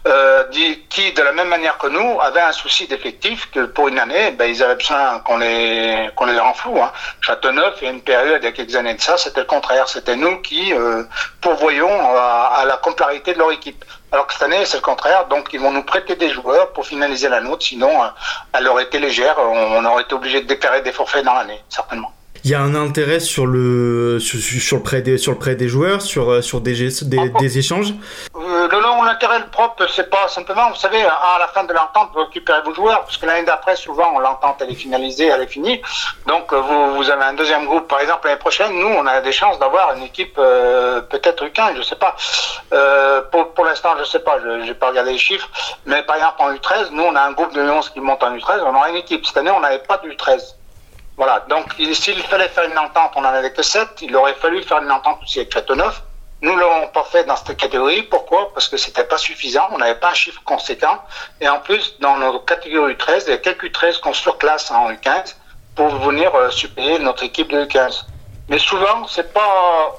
euh, 0.07 0.43
qui, 0.89 1.11
de 1.13 1.21
la 1.23 1.31
même 1.31 1.47
manière 1.47 1.77
que 1.77 1.87
nous, 1.87 2.19
avaient 2.21 2.41
un 2.41 2.50
souci 2.51 2.87
d'effectif, 2.87 3.49
que 3.51 3.65
pour 3.65 3.87
une 3.87 3.99
année, 3.99 4.31
ben, 4.31 4.45
ils 4.45 4.63
avaient 4.63 4.75
besoin 4.75 5.19
qu'on 5.19 5.37
les, 5.37 6.09
renfloue. 6.39 6.81
Hein. 6.81 6.91
Châteauneuf, 7.21 7.75
il 7.81 7.87
y 7.87 7.91
une 7.91 8.01
période, 8.01 8.41
il 8.41 8.45
y 8.45 8.47
a 8.47 8.51
quelques 8.51 8.75
années 8.75 8.93
de 8.93 9.01
ça, 9.01 9.17
c'était 9.17 9.41
le 9.41 9.45
contraire. 9.45 9.87
C'était 9.87 10.15
nous 10.15 10.41
qui 10.41 10.73
euh, 10.73 11.03
pourvoyons 11.41 11.89
à, 12.15 12.63
la 12.65 12.77
complémentarité 12.77 13.33
de 13.33 13.39
leur 13.39 13.51
équipe. 13.51 13.83
Alors 14.11 14.27
que 14.27 14.33
cette 14.33 14.43
année, 14.43 14.65
c'est 14.65 14.77
le 14.77 14.83
contraire. 14.83 15.27
Donc, 15.27 15.49
ils 15.53 15.59
vont 15.59 15.71
nous 15.71 15.83
prêter 15.83 16.15
des 16.15 16.29
joueurs 16.29 16.71
pour 16.73 16.85
finaliser 16.85 17.29
la 17.29 17.41
nôtre. 17.41 17.65
Sinon, 17.65 18.03
euh, 18.03 18.07
elle 18.53 18.67
aurait 18.67 18.83
été 18.83 18.99
légère. 18.99 19.37
On 19.39 19.83
aurait 19.85 20.03
été 20.03 20.13
obligé 20.13 20.41
de 20.41 20.47
déclarer 20.47 20.81
des 20.81 20.91
forfaits 20.91 21.23
dans 21.23 21.33
l'année, 21.33 21.61
certainement. 21.69 22.11
Il 22.43 22.49
y 22.49 22.55
a 22.55 22.61
un 22.61 22.73
intérêt 22.73 23.19
sur 23.19 23.45
le, 23.45 24.19
sur, 24.19 24.39
sur 24.39 24.77
le, 24.77 24.83
prêt 24.83 25.01
des, 25.01 25.17
sur 25.17 25.31
le 25.31 25.37
prêt 25.37 25.55
des 25.55 25.67
joueurs, 25.67 26.01
sur, 26.01 26.31
euh, 26.31 26.41
sur 26.41 26.59
des, 26.59 26.89
des, 27.03 27.29
des 27.29 27.57
échanges 27.59 27.93
Euh, 28.35 28.67
le 28.67 28.79
long, 28.79 29.03
l'intérêt 29.03 29.45
propre, 29.51 29.85
c'est 29.87 30.09
pas 30.09 30.27
simplement, 30.27 30.69
vous 30.69 30.75
savez, 30.75 31.01
à 31.03 31.37
la 31.39 31.47
fin 31.49 31.63
de 31.63 31.73
l'entente, 31.73 32.09
vous 32.13 32.21
récupérez 32.21 32.61
vos 32.63 32.73
joueurs, 32.73 33.01
parce 33.01 33.17
que 33.17 33.25
l'année 33.25 33.45
d'après, 33.45 33.75
souvent, 33.75 34.17
l'entente, 34.19 34.57
elle 34.61 34.71
est 34.71 34.75
finalisée, 34.75 35.27
elle 35.27 35.41
est 35.41 35.47
finie. 35.47 35.81
Donc, 36.25 36.51
euh, 36.51 36.59
vous, 36.59 36.95
vous 36.95 37.09
avez 37.09 37.23
un 37.23 37.33
deuxième 37.33 37.65
groupe. 37.65 37.87
Par 37.87 37.99
exemple, 37.99 38.25
l'année 38.27 38.39
prochaine, 38.39 38.73
nous, 38.79 38.87
on 38.87 39.05
a 39.05 39.21
des 39.21 39.31
chances 39.31 39.59
d'avoir 39.59 39.95
une 39.95 40.03
équipe, 40.03 40.35
euh, 40.39 41.01
peut-être 41.01 41.45
U15, 41.45 41.75
je 41.77 41.83
sais 41.83 41.95
pas. 41.95 42.15
Euh, 42.73 43.21
pour 43.31 43.53
pour 43.53 43.65
l'instant, 43.65 43.89
je 43.99 44.03
sais 44.05 44.19
pas, 44.19 44.39
je 44.43 44.65
j'ai 44.65 44.73
pas 44.73 44.89
regardé 44.89 45.11
les 45.11 45.17
chiffres. 45.17 45.49
Mais 45.85 46.01
par 46.03 46.15
exemple, 46.15 46.37
en 46.39 46.53
U13, 46.53 46.91
nous, 46.91 47.03
on 47.03 47.15
a 47.15 47.21
un 47.21 47.33
groupe 47.33 47.53
de 47.53 47.61
11 47.61 47.89
qui 47.89 47.99
monte 47.99 48.23
en 48.23 48.35
U13, 48.35 48.61
on 48.65 48.75
aura 48.75 48.89
une 48.89 48.95
équipe. 48.95 49.25
Cette 49.25 49.37
année, 49.37 49.51
on 49.51 49.59
n'avait 49.59 49.79
pas 49.79 49.97
de 49.97 50.09
U13. 50.09 50.55
Voilà, 51.21 51.45
donc 51.49 51.73
s'il 51.93 52.19
fallait 52.23 52.47
faire 52.47 52.63
une 52.63 52.79
entente, 52.79 53.11
on 53.15 53.21
n'en 53.21 53.29
avait 53.29 53.53
que 53.53 53.61
7, 53.61 53.89
il 54.01 54.15
aurait 54.15 54.33
fallu 54.33 54.63
faire 54.63 54.81
une 54.81 54.91
entente 54.91 55.19
aussi 55.21 55.37
avec 55.37 55.53
Châteauneuf. 55.53 56.01
Nous 56.41 56.51
ne 56.51 56.59
l'avons 56.59 56.87
pas 56.87 57.03
fait 57.03 57.25
dans 57.25 57.35
cette 57.35 57.57
catégorie. 57.57 58.01
Pourquoi? 58.01 58.51
Parce 58.55 58.67
que 58.67 58.75
c'était 58.75 59.03
pas 59.03 59.19
suffisant, 59.19 59.67
on 59.69 59.77
n'avait 59.77 59.99
pas 59.99 60.09
un 60.09 60.13
chiffre 60.15 60.41
conséquent. 60.43 60.97
Et 61.39 61.47
en 61.47 61.59
plus, 61.59 61.99
dans 61.99 62.17
nos 62.17 62.39
catégories 62.39 62.97
13 62.97 63.25
il 63.27 63.29
y 63.29 63.33
a 63.33 63.37
quelques 63.37 63.71
13 63.71 63.99
qu'on 63.99 64.15
surclasse 64.15 64.71
en 64.71 64.91
U15 64.91 65.35
pour 65.75 65.89
venir 65.89 66.33
euh, 66.33 66.49
supplier 66.49 66.97
notre 66.97 67.21
équipe 67.21 67.49
de 67.51 67.65
U15. 67.65 68.05
Mais 68.49 68.57
souvent, 68.57 69.05
c'est 69.05 69.31
pas. 69.31 69.95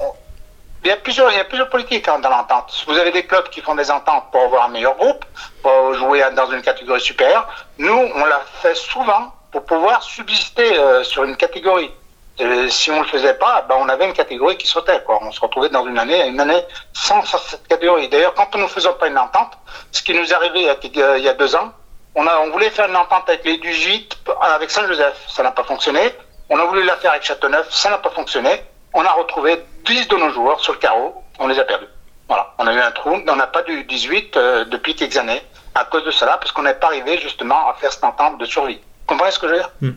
Il 0.83 0.89
y 0.89 0.91
a 0.91 0.97
plusieurs, 0.97 1.31
il 1.31 1.37
y 1.37 1.41
a 1.41 1.45
plusieurs 1.45 1.71
politiques 1.71 2.09
hein, 2.09 2.19
dans 2.19 2.31
l'entente. 2.31 2.85
Vous 2.89 2.99
avez 2.99 3.13
des 3.13 3.27
clubs 3.27 3.49
qui 3.49 3.61
font 3.61 3.77
des 3.77 3.93
ententes 3.93 4.25
pour 4.33 4.43
avoir 4.43 4.65
un 4.65 4.71
meilleur 4.71 4.97
groupe, 4.97 5.25
pour 5.63 5.95
jouer 5.95 6.25
dans 6.35 6.51
une 6.51 6.63
catégorie 6.63 7.01
supérieure. 7.01 7.47
Nous, 7.79 8.11
on 8.13 8.25
l'a 8.25 8.41
fait 8.61 8.75
souvent 8.75 9.33
pour 9.53 9.65
pouvoir 9.65 10.03
subsister 10.03 10.79
euh, 10.79 11.05
sur 11.05 11.25
une 11.25 11.37
catégorie. 11.37 11.91
Et 12.39 12.71
si 12.71 12.91
on 12.91 12.97
ne 12.97 13.03
le 13.03 13.09
faisait 13.09 13.35
pas, 13.35 13.63
ben 13.69 13.77
on 13.79 13.89
avait 13.89 14.07
une 14.07 14.15
catégorie 14.15 14.57
qui 14.57 14.67
sautait. 14.67 15.03
Quoi. 15.05 15.19
On 15.23 15.31
se 15.31 15.41
retrouvait 15.41 15.69
dans 15.69 15.87
une 15.87 15.99
année, 15.99 16.27
une 16.27 16.41
année 16.41 16.65
sans, 16.95 17.23
cette 17.25 17.69
catégorie. 17.69 18.09
D'ailleurs, 18.09 18.35
quand 18.35 18.55
nous 18.55 18.63
ne 18.63 18.69
faisons 18.69 18.95
pas 18.95 19.09
une 19.09 19.19
entente, 19.19 19.53
ce 19.93 20.03
qui 20.03 20.15
nous 20.15 20.25
est 20.25 20.35
arrivé 20.35 20.61
il 20.61 20.97
y 20.97 21.03
a, 21.03 21.19
il 21.19 21.25
y 21.25 21.29
a 21.29 21.35
deux 21.35 21.55
ans, 21.55 21.73
on, 22.15 22.27
a, 22.27 22.39
on 22.41 22.51
voulait 22.51 22.71
faire 22.71 22.89
une 22.89 22.97
entente 22.97 23.29
avec 23.29 23.45
les 23.45 23.59
18, 23.59 24.19
avec 24.41 24.71
Saint-Joseph, 24.71 25.17
ça 25.29 25.43
n'a 25.43 25.51
pas 25.51 25.65
fonctionné. 25.65 26.15
On 26.49 26.59
a 26.59 26.65
voulu 26.65 26.83
la 26.85 26.97
faire 26.97 27.13
avec 27.13 27.23
Châteauneuf, 27.23 27.71
ça 27.71 27.91
n'a 27.91 27.99
pas 27.99 28.11
fonctionné. 28.11 28.63
On 28.95 29.05
a 29.05 29.13
retrouvé 29.13 29.63
10 29.85 30.09
de 30.09 30.17
nos 30.17 30.31
joueurs 30.31 30.61
sur 30.61 30.73
le 30.73 30.79
carreau, 30.79 31.23
on 31.39 31.47
les 31.47 31.59
a 31.59 31.65
perdus. 31.65 31.87
Voilà, 32.29 32.53
on 32.59 32.67
a 32.67 32.73
eu 32.73 32.79
un 32.79 32.91
trou, 32.91 33.19
on 33.27 33.37
n'a 33.37 33.47
pas 33.47 33.63
du 33.63 33.85
18 33.85 34.37
euh, 34.37 34.65
depuis 34.67 34.95
quelques 34.95 35.17
années 35.17 35.43
à 35.75 35.85
cause 35.85 36.05
de 36.05 36.11
cela, 36.11 36.37
parce 36.39 36.53
qu'on 36.53 36.63
n'est 36.63 36.75
pas 36.75 36.89
arrivé 36.89 37.19
justement 37.19 37.69
à 37.69 37.75
faire 37.75 37.93
cette 37.93 38.05
entente 38.05 38.39
de 38.39 38.45
survie. 38.45 38.81
Vous 39.03 39.15
comprenez 39.15 39.31
ce 39.31 39.39
que 39.39 39.49
je 39.49 39.53
veux 39.53 39.59
dire 39.59 39.71
hmm. 39.81 39.93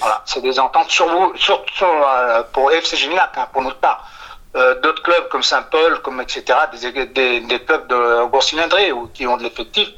Voilà, 0.00 0.22
c'est 0.26 0.40
des 0.40 0.58
ententes 0.60 0.90
sur 0.90 1.08
vous, 1.08 1.32
surtout 1.36 1.84
euh, 1.84 2.42
pour 2.52 2.70
FC 2.70 2.96
Génilac, 2.96 3.32
hein, 3.36 3.48
pour 3.52 3.62
notre 3.62 3.78
part. 3.78 4.08
Euh, 4.56 4.80
d'autres 4.80 5.02
clubs 5.02 5.28
comme 5.28 5.42
Saint-Paul, 5.42 6.00
comme 6.02 6.20
etc., 6.20 6.44
des, 6.80 7.40
des, 7.40 7.58
clubs 7.60 7.86
de 7.88 8.26
Gourcylindré 8.30 8.92
ou 8.92 9.08
qui 9.08 9.26
ont 9.26 9.36
de 9.36 9.42
l'effectif, 9.42 9.88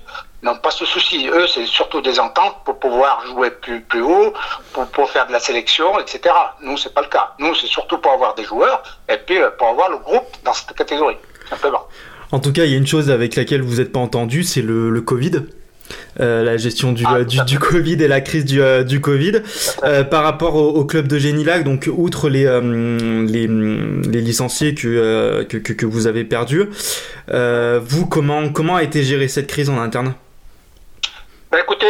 n'ont 0.42 0.56
pas 0.56 0.70
ce 0.70 0.84
souci. 0.84 1.28
Eux, 1.28 1.46
c'est 1.46 1.66
surtout 1.66 2.00
des 2.00 2.18
ententes 2.18 2.56
pour 2.64 2.78
pouvoir 2.78 3.24
jouer 3.26 3.50
plus, 3.50 3.80
plus 3.82 4.02
haut, 4.02 4.32
pour, 4.72 4.86
pour 4.88 5.10
faire 5.10 5.26
de 5.26 5.32
la 5.32 5.40
sélection, 5.40 5.98
etc. 6.00 6.34
Nous, 6.62 6.76
c'est 6.78 6.92
pas 6.92 7.02
le 7.02 7.08
cas. 7.08 7.34
Nous, 7.38 7.54
c'est 7.54 7.68
surtout 7.68 7.98
pour 7.98 8.12
avoir 8.12 8.34
des 8.34 8.44
joueurs 8.44 8.82
et 9.08 9.18
puis 9.18 9.38
euh, 9.38 9.50
pour 9.56 9.68
avoir 9.68 9.90
le 9.90 9.98
groupe 9.98 10.26
dans 10.44 10.52
cette 10.52 10.74
catégorie, 10.74 11.16
simplement. 11.48 11.86
En 12.32 12.40
tout 12.40 12.52
cas, 12.52 12.64
il 12.64 12.72
y 12.72 12.74
a 12.74 12.78
une 12.78 12.86
chose 12.86 13.10
avec 13.10 13.36
laquelle 13.36 13.62
vous 13.62 13.76
n'êtes 13.76 13.92
pas 13.92 14.00
entendu, 14.00 14.42
c'est 14.44 14.62
le, 14.62 14.90
le 14.90 15.00
Covid. 15.00 15.42
Euh, 16.20 16.42
la 16.42 16.56
gestion 16.56 16.92
du, 16.92 17.04
ah, 17.06 17.24
du, 17.24 17.42
du, 17.44 17.58
Covid 17.58 18.02
et 18.02 18.08
la 18.08 18.20
crise 18.20 18.44
du, 18.44 18.60
euh, 18.60 18.82
du 18.82 19.00
Covid. 19.00 19.42
Euh, 19.84 20.04
par 20.04 20.22
rapport 20.22 20.56
au, 20.56 20.84
club 20.84 21.06
de 21.06 21.18
Génilac, 21.18 21.64
donc 21.64 21.88
outre 21.92 22.28
les, 22.28 22.44
les, 23.26 23.46
les, 23.46 24.20
licenciés 24.20 24.74
que, 24.74 25.42
que, 25.44 25.58
que, 25.58 25.86
vous 25.86 26.06
avez 26.06 26.24
perdus, 26.24 26.68
vous, 27.28 28.06
comment, 28.06 28.48
comment 28.50 28.76
a 28.76 28.82
été 28.82 29.02
gérée 29.02 29.28
cette 29.28 29.46
crise 29.46 29.70
en 29.70 29.80
interne? 29.80 30.14
Bah 31.50 31.58
écoutez, 31.60 31.86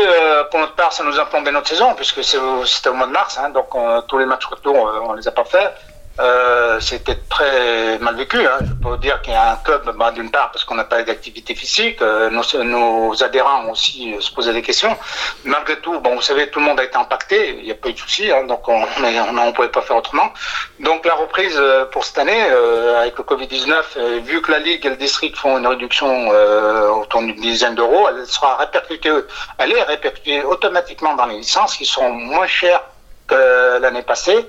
pour 0.51 0.61
notre 0.61 0.75
part, 0.75 0.93
ça 0.93 1.05
nous 1.05 1.19
a 1.19 1.27
plombé 1.27 1.51
notre 1.51 1.69
saison, 1.69 1.95
puisque 1.95 2.23
c'était 2.23 2.89
au 2.89 2.95
mois 2.95 3.07
de 3.07 3.13
mars, 3.13 3.39
hein, 3.39 3.51
donc 3.51 3.69
tous 4.09 4.19
les 4.19 4.27
matchs 4.27 4.47
retour, 4.47 4.75
on 5.09 5.15
les 5.15 5.27
a 5.27 5.33
pas 5.33 5.45
faits. 5.45 5.73
Euh, 6.21 6.79
c'était 6.81 7.19
très 7.31 7.99
mal 7.99 8.15
vécu. 8.17 8.39
Hein. 8.47 8.59
Je 8.61 8.75
peux 8.75 8.99
dire 8.99 9.23
qu'il 9.23 9.33
y 9.33 9.37
a 9.37 9.53
un 9.53 9.57
club, 9.57 9.91
bah, 9.97 10.11
d'une 10.11 10.31
part 10.31 10.51
parce 10.51 10.65
qu'on 10.65 10.75
n'a 10.75 10.85
pas 10.85 11.03
d'activité 11.03 11.55
physique, 11.55 12.03
euh, 12.03 12.29
nos, 12.31 13.23
adhérents 13.23 13.71
aussi 13.71 14.15
euh, 14.15 14.21
se 14.21 14.31
posé 14.31 14.53
des 14.53 14.61
questions. 14.61 14.95
Malgré 15.45 15.79
tout, 15.81 15.99
vous 15.99 16.21
savez, 16.21 16.51
tout 16.51 16.59
le 16.61 16.67
monde 16.67 16.79
a 16.79 16.85
été 16.85 16.97
impacté, 16.97 17.57
il 17.59 17.65
n'y 17.65 17.71
a 17.71 17.75
pas 17.75 17.89
eu 17.89 17.95
de 17.95 17.99
souci, 17.99 18.31
hein, 18.31 18.45
donc 18.45 18.69
on 18.69 18.81
ne 19.01 19.53
pouvait 19.53 19.69
pas 19.69 19.81
faire 19.81 19.97
autrement. 19.97 20.31
Donc 20.79 21.07
la 21.07 21.15
reprise 21.15 21.61
pour 21.93 22.05
cette 22.05 22.19
année, 22.19 22.43
avec 22.99 23.17
le 23.17 23.25
Covid-19, 23.25 24.21
vu 24.21 24.43
que 24.43 24.53
la 24.53 24.59
Ligue 24.59 24.85
et 24.85 24.91
le 24.91 24.97
district 24.97 25.37
font 25.37 25.57
une 25.59 25.67
réduction 25.67 26.29
autour 27.01 27.23
d'une 27.23 27.41
dizaine 27.41 27.75
d'euros, 27.75 28.09
elle 28.09 28.27
sera 28.27 28.57
répercutée, 28.57 29.11
elle 29.59 29.73
est 29.73 29.83
répercutée 29.83 30.43
automatiquement 30.43 31.15
dans 31.15 31.27
les 31.27 31.39
licences 31.39 31.77
qui 31.77 31.87
sont 31.87 32.11
moins 32.11 32.47
chères 32.47 32.83
que 33.27 33.79
l'année 33.81 34.03
passée 34.03 34.47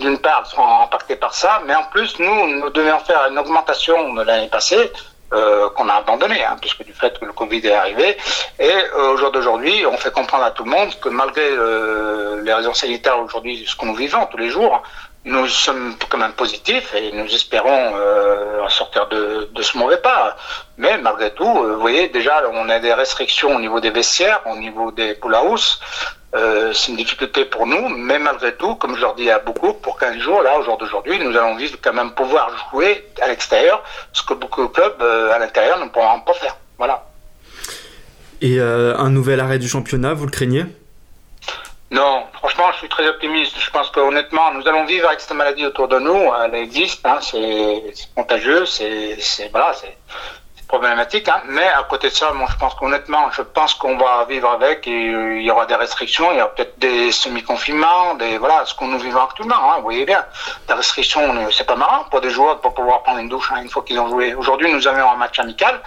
d'une 0.00 0.18
part, 0.18 0.42
elles 0.44 0.50
seront 0.50 0.82
impactées 0.82 1.16
par 1.16 1.34
ça, 1.34 1.62
mais 1.66 1.74
en 1.74 1.84
plus, 1.84 2.18
nous, 2.18 2.58
nous 2.58 2.70
devions 2.70 2.98
faire 3.00 3.26
une 3.30 3.38
augmentation 3.38 4.14
de 4.14 4.22
l'année 4.22 4.48
passée, 4.48 4.92
euh, 5.32 5.70
qu'on 5.70 5.88
a 5.88 5.94
abandonné, 5.94 6.44
hein, 6.44 6.56
puisque 6.60 6.84
du 6.84 6.92
fait 6.92 7.18
que 7.18 7.24
le 7.24 7.32
Covid 7.32 7.66
est 7.66 7.72
arrivé. 7.72 8.16
Et 8.60 8.70
euh, 8.70 9.14
au 9.14 9.16
jour 9.16 9.32
d'aujourd'hui, 9.32 9.84
on 9.84 9.96
fait 9.96 10.12
comprendre 10.12 10.44
à 10.44 10.52
tout 10.52 10.62
le 10.62 10.70
monde 10.70 10.94
que 11.00 11.08
malgré 11.08 11.42
euh, 11.50 12.40
les 12.42 12.52
raisons 12.52 12.74
sanitaires 12.74 13.18
aujourd'hui, 13.18 13.64
ce 13.66 13.74
que 13.74 13.86
nous 13.86 13.96
vivons 13.96 14.24
tous 14.26 14.36
les 14.36 14.50
jours, 14.50 14.84
nous 15.26 15.48
sommes 15.48 15.94
quand 16.08 16.18
même 16.18 16.32
positifs 16.32 16.94
et 16.94 17.10
nous 17.12 17.26
espérons 17.26 17.94
euh, 17.96 18.68
sortir 18.68 19.08
de, 19.08 19.48
ce 19.60 19.76
mauvais 19.76 19.96
pas. 19.96 20.36
Mais 20.78 20.98
malgré 20.98 21.32
tout, 21.34 21.44
euh, 21.44 21.74
vous 21.74 21.80
voyez, 21.80 22.08
déjà, 22.08 22.42
on 22.52 22.68
a 22.68 22.78
des 22.78 22.92
restrictions 22.92 23.56
au 23.56 23.60
niveau 23.60 23.80
des 23.80 23.90
vestiaires, 23.90 24.40
au 24.46 24.56
niveau 24.56 24.92
des 24.92 25.14
pool 25.14 25.34
house. 25.34 25.80
Euh, 26.34 26.72
c'est 26.72 26.92
une 26.92 26.96
difficulté 26.96 27.44
pour 27.44 27.66
nous, 27.66 27.88
mais 27.88 28.18
malgré 28.18 28.54
tout, 28.54 28.76
comme 28.76 28.94
je 28.94 29.00
leur 29.00 29.14
dis 29.14 29.30
à 29.30 29.38
beaucoup, 29.40 29.72
pour 29.72 29.98
15 29.98 30.18
jours, 30.18 30.42
là, 30.42 30.58
au 30.58 30.62
jour 30.62 30.78
d'aujourd'hui, 30.78 31.18
nous 31.18 31.36
allons 31.36 31.56
vivre 31.56 31.76
quand 31.82 31.94
même 31.94 32.12
pouvoir 32.12 32.50
jouer 32.70 33.08
à 33.20 33.28
l'extérieur, 33.28 33.82
ce 34.12 34.22
que 34.22 34.34
beaucoup 34.34 34.62
de 34.62 34.68
clubs 34.68 35.00
euh, 35.00 35.32
à 35.32 35.38
l'intérieur 35.38 35.82
ne 35.82 35.88
pourront 35.88 36.20
pas 36.20 36.34
faire. 36.34 36.56
Voilà. 36.78 37.04
Et 38.42 38.60
un 38.60 39.08
nouvel 39.08 39.40
arrêt 39.40 39.58
du 39.58 39.66
championnat, 39.66 40.12
vous 40.12 40.26
le 40.26 40.30
craignez? 40.30 40.66
Non, 41.90 42.26
franchement, 42.32 42.72
je 42.72 42.78
suis 42.78 42.88
très 42.88 43.06
optimiste. 43.06 43.56
Je 43.58 43.70
pense 43.70 43.90
qu'honnêtement, 43.90 44.52
nous 44.52 44.66
allons 44.66 44.84
vivre 44.84 45.06
avec 45.06 45.20
cette 45.20 45.32
maladie 45.32 45.66
autour 45.66 45.86
de 45.88 45.98
nous. 45.98 46.32
Elle 46.44 46.54
existe, 46.56 47.06
hein, 47.06 47.18
c'est 47.20 47.82
contagieux, 48.14 48.66
c'est 48.66 49.16
voilà, 49.52 49.72
problématique. 50.66 51.28
Hein. 51.28 51.42
Mais 51.46 51.66
à 51.66 51.82
côté 51.84 52.08
de 52.08 52.12
ça, 52.14 52.32
moi, 52.32 52.48
je 52.50 52.56
pense 52.56 52.74
qu'honnêtement, 52.74 53.30
je 53.30 53.42
pense 53.42 53.74
qu'on 53.74 53.96
va 53.96 54.24
vivre 54.28 54.50
avec 54.50 54.86
et 54.86 55.08
euh, 55.14 55.38
il 55.38 55.42
y 55.42 55.50
aura 55.50 55.66
des 55.66 55.74
restrictions, 55.74 56.32
il 56.32 56.38
y 56.38 56.42
aura 56.42 56.54
peut-être 56.54 56.78
des 56.78 57.12
semi-confinements, 57.12 58.14
des 58.14 58.38
voilà, 58.38 58.64
ce 58.64 58.74
qu'on 58.74 58.88
nous 58.88 58.98
vivons 58.98 59.22
actuellement. 59.22 59.54
Hein, 59.54 59.76
vous 59.76 59.84
voyez 59.84 60.04
bien, 60.04 60.24
des 60.68 60.74
restrictions, 60.74 61.22
c'est 61.50 61.66
pas 61.66 61.76
marrant 61.76 62.04
pour 62.10 62.20
des 62.20 62.30
joueurs 62.30 62.56
de 62.56 62.60
pouvoir 62.60 63.02
prendre 63.02 63.18
une 63.18 63.28
douche 63.28 63.50
hein, 63.52 63.62
une 63.62 63.68
fois 63.68 63.82
qu'ils 63.82 63.98
ont 63.98 64.08
joué. 64.08 64.34
Aujourd'hui, 64.34 64.72
nous 64.72 64.86
avions 64.86 65.10
un 65.10 65.16
match 65.16 65.38
amical. 65.38 65.80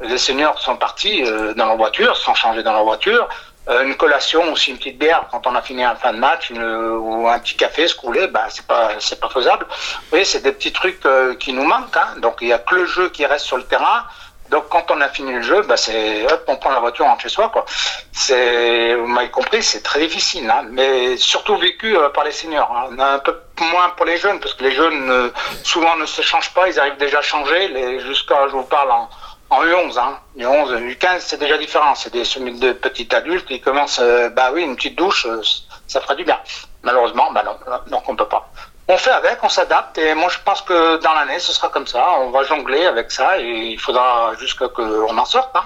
Les 0.00 0.18
seniors 0.18 0.58
sont 0.58 0.76
partis 0.76 1.24
euh, 1.24 1.54
dans 1.54 1.66
leur 1.66 1.76
voiture, 1.76 2.16
sans 2.16 2.34
changer 2.34 2.62
dans 2.62 2.72
leur 2.72 2.84
voiture. 2.84 3.28
Euh, 3.68 3.84
une 3.84 3.96
collation 3.96 4.52
aussi 4.52 4.70
une 4.70 4.78
petite 4.78 4.98
bière 4.98 5.26
quand 5.30 5.46
on 5.46 5.54
a 5.56 5.62
fini 5.62 5.82
un 5.82 5.96
fin 5.96 6.12
de 6.12 6.18
match 6.18 6.52
ou 6.52 7.28
un 7.28 7.38
petit 7.40 7.56
café 7.56 7.88
se 7.88 7.96
couler 7.96 8.28
bah 8.28 8.46
c'est 8.48 8.66
pas 8.66 8.90
c'est 9.00 9.18
pas 9.18 9.28
faisable 9.28 9.66
vous 9.68 10.10
voyez 10.10 10.24
c'est 10.24 10.40
des 10.40 10.52
petits 10.52 10.72
trucs 10.72 11.04
qui 11.40 11.52
nous 11.52 11.64
manquent 11.64 11.96
hein. 11.96 12.20
donc 12.22 12.36
il 12.42 12.48
y 12.48 12.52
a 12.52 12.60
que 12.60 12.76
le 12.76 12.86
jeu 12.86 13.08
qui 13.08 13.26
reste 13.26 13.44
sur 13.44 13.56
le 13.56 13.64
terrain 13.64 14.04
donc 14.50 14.68
quand 14.68 14.90
on 14.90 15.00
a 15.00 15.08
fini 15.08 15.32
le 15.32 15.42
jeu, 15.42 15.62
bah 15.62 15.76
c'est 15.76 16.24
hop, 16.30 16.44
on 16.46 16.56
prend 16.56 16.70
la 16.70 16.80
voiture, 16.80 17.04
on 17.06 17.18
chez 17.18 17.28
soi 17.28 17.48
quoi. 17.48 17.64
C'est, 18.12 18.94
vous 18.94 19.06
m'avez 19.06 19.30
compris, 19.30 19.62
c'est 19.62 19.82
très 19.82 20.00
difficile, 20.00 20.48
hein, 20.48 20.64
mais 20.70 21.16
surtout 21.16 21.56
vécu 21.56 21.96
euh, 21.96 22.08
par 22.10 22.24
les 22.24 22.30
seniors. 22.30 22.70
Hein. 22.70 22.96
Un 22.98 23.18
peu 23.18 23.36
moins 23.60 23.88
pour 23.90 24.06
les 24.06 24.18
jeunes, 24.18 24.38
parce 24.38 24.54
que 24.54 24.64
les 24.64 24.72
jeunes 24.72 25.32
souvent 25.64 25.96
ne 25.96 26.06
se 26.06 26.22
changent 26.22 26.52
pas, 26.54 26.68
ils 26.68 26.78
arrivent 26.78 26.98
déjà 26.98 27.18
à 27.18 27.22
changer. 27.22 27.68
Les, 27.68 28.00
jusqu'à, 28.00 28.46
je 28.46 28.52
vous 28.52 28.62
parle 28.62 28.92
en, 28.92 29.08
en 29.50 29.64
U11, 29.64 29.98
hein. 29.98 30.18
U11, 30.38 30.96
U15, 30.96 31.20
c'est 31.20 31.38
déjà 31.38 31.58
différent. 31.58 31.94
C'est 31.94 32.12
des 32.12 32.22
de 32.22 32.72
petits 32.72 33.08
adultes 33.14 33.46
qui 33.46 33.60
commencent, 33.60 34.00
euh, 34.00 34.28
bah 34.30 34.50
oui, 34.52 34.62
une 34.62 34.76
petite 34.76 34.96
douche, 34.96 35.26
euh, 35.26 35.40
ça 35.86 36.00
fera 36.00 36.14
du 36.14 36.24
bien. 36.24 36.38
Malheureusement, 36.82 37.30
bah 37.32 37.42
non, 37.44 37.56
donc 37.90 38.08
on 38.08 38.16
peut 38.16 38.26
pas 38.26 38.50
on 38.88 38.96
fait 38.96 39.10
avec, 39.10 39.38
on 39.42 39.48
s'adapte 39.48 39.98
et 39.98 40.14
moi 40.14 40.28
je 40.30 40.38
pense 40.44 40.62
que 40.62 41.02
dans 41.02 41.12
l'année 41.14 41.40
ce 41.40 41.52
sera 41.52 41.68
comme 41.68 41.86
ça, 41.86 42.04
on 42.20 42.30
va 42.30 42.44
jongler 42.44 42.86
avec 42.86 43.10
ça 43.10 43.40
et 43.40 43.72
il 43.72 43.80
faudra 43.80 44.32
juste 44.38 44.58
qu'on 44.68 45.18
en 45.18 45.24
sorte. 45.24 45.50
Hein. 45.56 45.64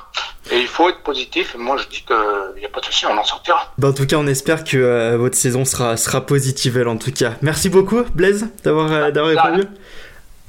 Et 0.51 0.59
il 0.59 0.67
faut 0.67 0.89
être 0.89 1.03
positif 1.03 1.55
et 1.55 1.59
moi 1.59 1.77
je 1.77 1.87
dis 1.89 2.03
qu'il 2.03 2.61
n'y 2.61 2.65
a 2.65 2.69
pas 2.71 2.81
de 2.81 2.87
souci, 2.87 3.05
on 3.05 3.17
en 3.17 3.25
sortira. 3.25 3.73
Bah, 3.77 3.89
en 3.89 3.93
tout 3.93 4.07
cas 4.07 4.17
on 4.17 4.27
espère 4.27 4.65
que 4.65 4.79
euh, 4.79 5.19
votre 5.19 5.37
saison 5.37 5.67
sera, 5.67 5.99
sera 5.99 6.23
positive 6.23 6.79
elle 6.79 6.89
en 6.89 6.97
tout 6.97 7.13
cas. 7.13 7.33
Merci 7.43 7.69
beaucoup 7.69 8.05
Blaise 8.15 8.49
d'avoir 8.65 8.91
euh, 8.91 9.11
d'avoir 9.11 9.45
répondu. 9.45 9.69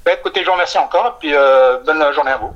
Bah, 0.06 0.14
écoutez, 0.14 0.42
je 0.42 0.46
vous 0.46 0.54
remercie 0.54 0.78
encore 0.78 1.08
et 1.08 1.20
puis 1.20 1.36
euh, 1.36 1.78
bonne 1.86 2.02
journée 2.14 2.32
à 2.32 2.38
vous. 2.38 2.54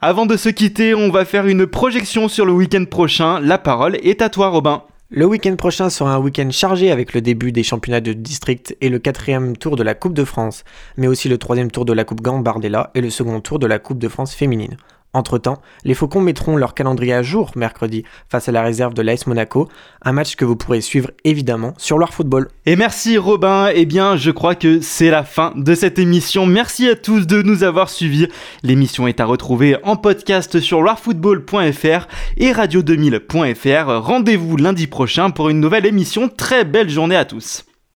Avant 0.00 0.26
de 0.26 0.36
se 0.36 0.48
quitter, 0.48 0.94
on 0.94 1.10
va 1.10 1.24
faire 1.24 1.48
une 1.48 1.66
projection 1.66 2.28
sur 2.28 2.46
le 2.46 2.52
week-end 2.52 2.84
prochain. 2.84 3.40
La 3.40 3.58
parole 3.58 3.96
est 3.96 4.22
à 4.22 4.28
toi 4.28 4.46
Robin. 4.46 4.84
Le 5.10 5.26
week-end 5.26 5.56
prochain 5.56 5.90
sera 5.90 6.14
un 6.14 6.20
week-end 6.20 6.50
chargé 6.52 6.92
avec 6.92 7.14
le 7.14 7.20
début 7.20 7.50
des 7.50 7.64
championnats 7.64 8.00
de 8.00 8.12
district 8.12 8.76
et 8.80 8.90
le 8.90 9.00
quatrième 9.00 9.56
tour 9.56 9.74
de 9.74 9.82
la 9.82 9.96
Coupe 9.96 10.14
de 10.14 10.22
France, 10.22 10.62
mais 10.96 11.08
aussi 11.08 11.28
le 11.28 11.36
troisième 11.36 11.72
tour 11.72 11.84
de 11.84 11.92
la 11.92 12.04
Coupe 12.04 12.20
Gambardella 12.20 12.92
et 12.94 13.00
le 13.00 13.10
second 13.10 13.40
tour 13.40 13.58
de 13.58 13.66
la 13.66 13.80
Coupe 13.80 13.98
de 13.98 14.06
France 14.06 14.36
féminine. 14.36 14.76
Entre-temps, 15.14 15.62
les 15.84 15.94
Faucons 15.94 16.20
mettront 16.20 16.56
leur 16.56 16.74
calendrier 16.74 17.14
à 17.14 17.22
jour 17.22 17.50
mercredi 17.56 18.04
face 18.28 18.48
à 18.48 18.52
la 18.52 18.62
réserve 18.62 18.92
de 18.92 19.00
l'AS 19.00 19.26
Monaco, 19.26 19.68
un 20.02 20.12
match 20.12 20.36
que 20.36 20.44
vous 20.44 20.54
pourrez 20.54 20.82
suivre 20.82 21.10
évidemment 21.24 21.72
sur 21.78 21.98
leur 21.98 22.12
football. 22.12 22.48
Et 22.66 22.76
merci 22.76 23.16
Robin, 23.16 23.70
eh 23.74 23.86
bien 23.86 24.16
je 24.16 24.30
crois 24.30 24.54
que 24.54 24.80
c'est 24.80 25.10
la 25.10 25.24
fin 25.24 25.52
de 25.56 25.74
cette 25.74 25.98
émission. 25.98 26.44
Merci 26.44 26.88
à 26.88 26.94
tous 26.94 27.26
de 27.26 27.40
nous 27.40 27.64
avoir 27.64 27.88
suivis. 27.88 28.28
L'émission 28.62 29.08
est 29.08 29.20
à 29.20 29.24
retrouver 29.24 29.76
en 29.82 29.96
podcast 29.96 30.60
sur 30.60 30.82
loirefootball.fr 30.82 32.06
et 32.36 32.52
radio2000.fr. 32.52 34.00
Rendez-vous 34.00 34.56
lundi 34.56 34.86
prochain 34.86 35.30
pour 35.30 35.48
une 35.48 35.60
nouvelle 35.60 35.86
émission. 35.86 36.28
Très 36.28 36.64
belle 36.64 36.90
journée 36.90 37.16
à 37.16 37.24
tous. 37.24 37.67